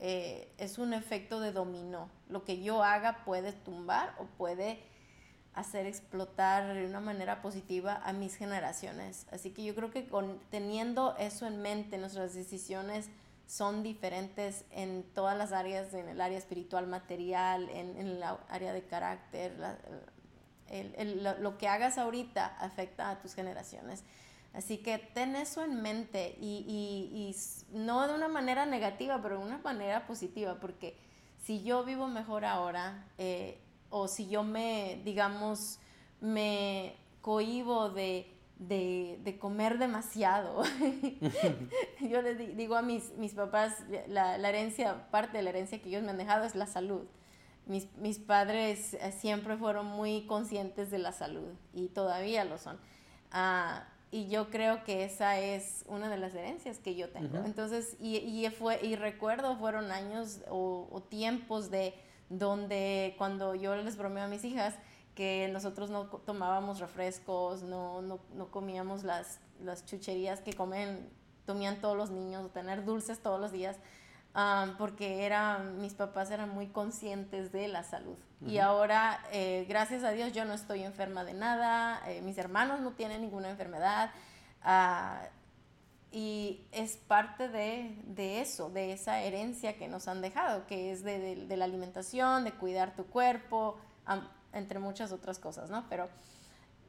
[0.00, 2.08] Eh, es un efecto de dominó.
[2.28, 4.80] Lo que yo haga puede tumbar o puede
[5.54, 9.26] hacer explotar de una manera positiva a mis generaciones.
[9.32, 13.10] Así que yo creo que con, teniendo eso en mente, nuestras decisiones
[13.46, 18.82] son diferentes en todas las áreas, en el área espiritual, material, en, el área de
[18.82, 19.52] carácter.
[21.40, 24.04] lo que hagas ahorita afecta a tus generaciones.
[24.58, 27.32] Así que ten eso en mente y,
[27.70, 30.96] no de una manera negativa, pero de una manera positiva, porque
[31.40, 35.78] si yo vivo mejor ahora, eh, o si yo me, digamos,
[36.20, 38.34] me cohibo de,
[39.38, 40.64] comer demasiado,
[42.00, 46.02] yo les digo a mis, mis papás, la, herencia, parte de la herencia que ellos
[46.02, 47.06] me han dejado es la salud.
[47.66, 52.80] Mis, mis padres eh, siempre fueron muy conscientes de la salud y todavía lo son.
[53.30, 57.38] Ah, y yo creo que esa es una de las herencias que yo tengo.
[57.44, 61.94] Entonces, y, y, fue, y recuerdo, fueron años o, tiempos de
[62.30, 64.74] donde cuando yo les bromeo a mis hijas
[65.14, 71.10] que nosotros no tomábamos refrescos, no, no, no comíamos las, las chucherías que comen,
[71.44, 73.76] tomían todos los niños, tener dulces todos los días
[74.76, 78.16] porque era, mis papás eran muy conscientes de la salud.
[78.46, 82.80] Y ahora, eh, gracias a Dios, yo no estoy enferma de nada, eh, mis hermanos
[82.80, 84.12] no tienen ninguna enfermedad.
[84.62, 85.22] Ah,
[86.12, 91.02] y es parte de, de, eso, de esa herencia que nos han dejado, que es
[91.02, 93.76] de, de, la alimentación, de cuidar tu cuerpo,
[94.52, 95.84] entre muchas otras cosas, ¿no?
[95.90, 96.08] Pero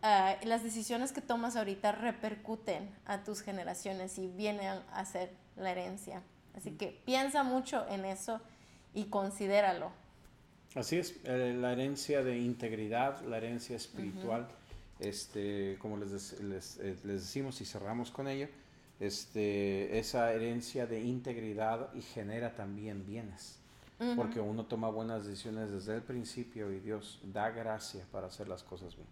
[0.03, 5.71] ah, las decisiones que tomas ahorita repercuten a tus generaciones y vienen a ser la
[5.71, 6.21] herencia.
[6.55, 8.41] Así que piensa mucho en eso
[8.93, 9.91] y considéralo.
[10.75, 14.47] Así es, eh, la herencia de integridad, la herencia espiritual,
[14.99, 18.47] este, como les, eh, les, decimos y cerramos con ello,
[18.99, 23.57] este, esa herencia de integridad y genera también bienes.
[24.15, 28.63] Porque uno toma buenas decisiones desde el principio y Dios da gracia para hacer las
[28.63, 29.09] cosas bien.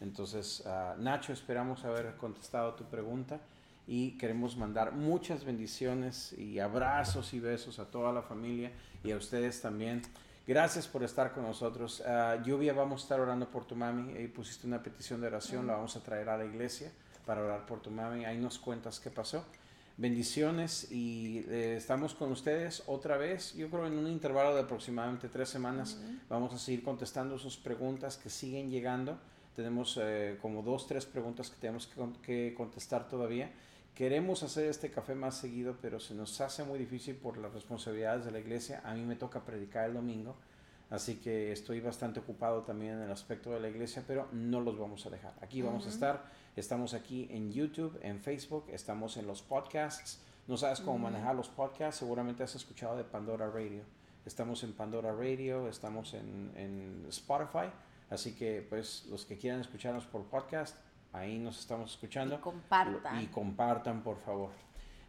[0.00, 3.40] Entonces, ah, Nacho, esperamos haber contestado tu pregunta
[3.88, 8.70] y queremos mandar muchas bendiciones y abrazos y besos a toda la familia
[9.02, 10.02] y a ustedes también.
[10.46, 12.02] Gracias por estar con nosotros.
[12.06, 14.12] Uh, Lluvia, vamos a estar orando por tu mami.
[14.12, 16.92] Ahí pusiste una petición de oración, la vamos a traer a la iglesia
[17.24, 18.26] para orar por tu mami.
[18.26, 19.42] Ahí nos cuentas qué pasó.
[19.96, 23.54] Bendiciones y eh, estamos con ustedes otra vez.
[23.54, 28.18] Yo creo en un intervalo de aproximadamente tres semanas vamos a seguir contestando sus preguntas
[28.18, 29.18] que siguen llegando.
[29.56, 33.50] Tenemos eh, como dos, tres preguntas que tenemos que, que contestar todavía
[33.98, 38.24] Queremos hacer este café más seguido, pero se nos hace muy difícil por las responsabilidades
[38.24, 38.80] de la iglesia.
[38.84, 40.36] A mí me toca predicar el domingo,
[40.88, 44.78] así que estoy bastante ocupado también en el aspecto de la iglesia, pero no los
[44.78, 45.34] vamos a dejar.
[45.40, 46.26] Aquí vamos a estar.
[46.54, 50.20] Estamos aquí en YouTube, en Facebook, estamos en los podcasts.
[50.46, 53.82] No sabes cómo manejar los podcasts, seguramente has escuchado de Pandora Radio.
[54.24, 57.68] Estamos en Pandora Radio, estamos en, en Spotify,
[58.10, 60.76] así que pues los que quieran escucharnos por podcast,
[61.12, 62.36] Ahí nos estamos escuchando.
[62.36, 63.22] Y compartan.
[63.22, 64.50] Y compartan, por favor.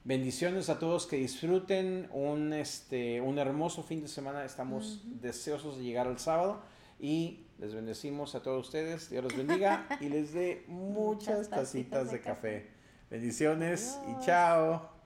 [0.03, 4.45] Bendiciones a todos que disfruten un, este, un hermoso fin de semana.
[4.45, 6.61] Estamos deseosos de llegar al sábado
[6.99, 9.09] y les bendecimos a todos ustedes.
[9.09, 12.69] Dios los bendiga y les dé muchas, tacitas, de, café.
[13.09, 14.98] Bendiciones y chao.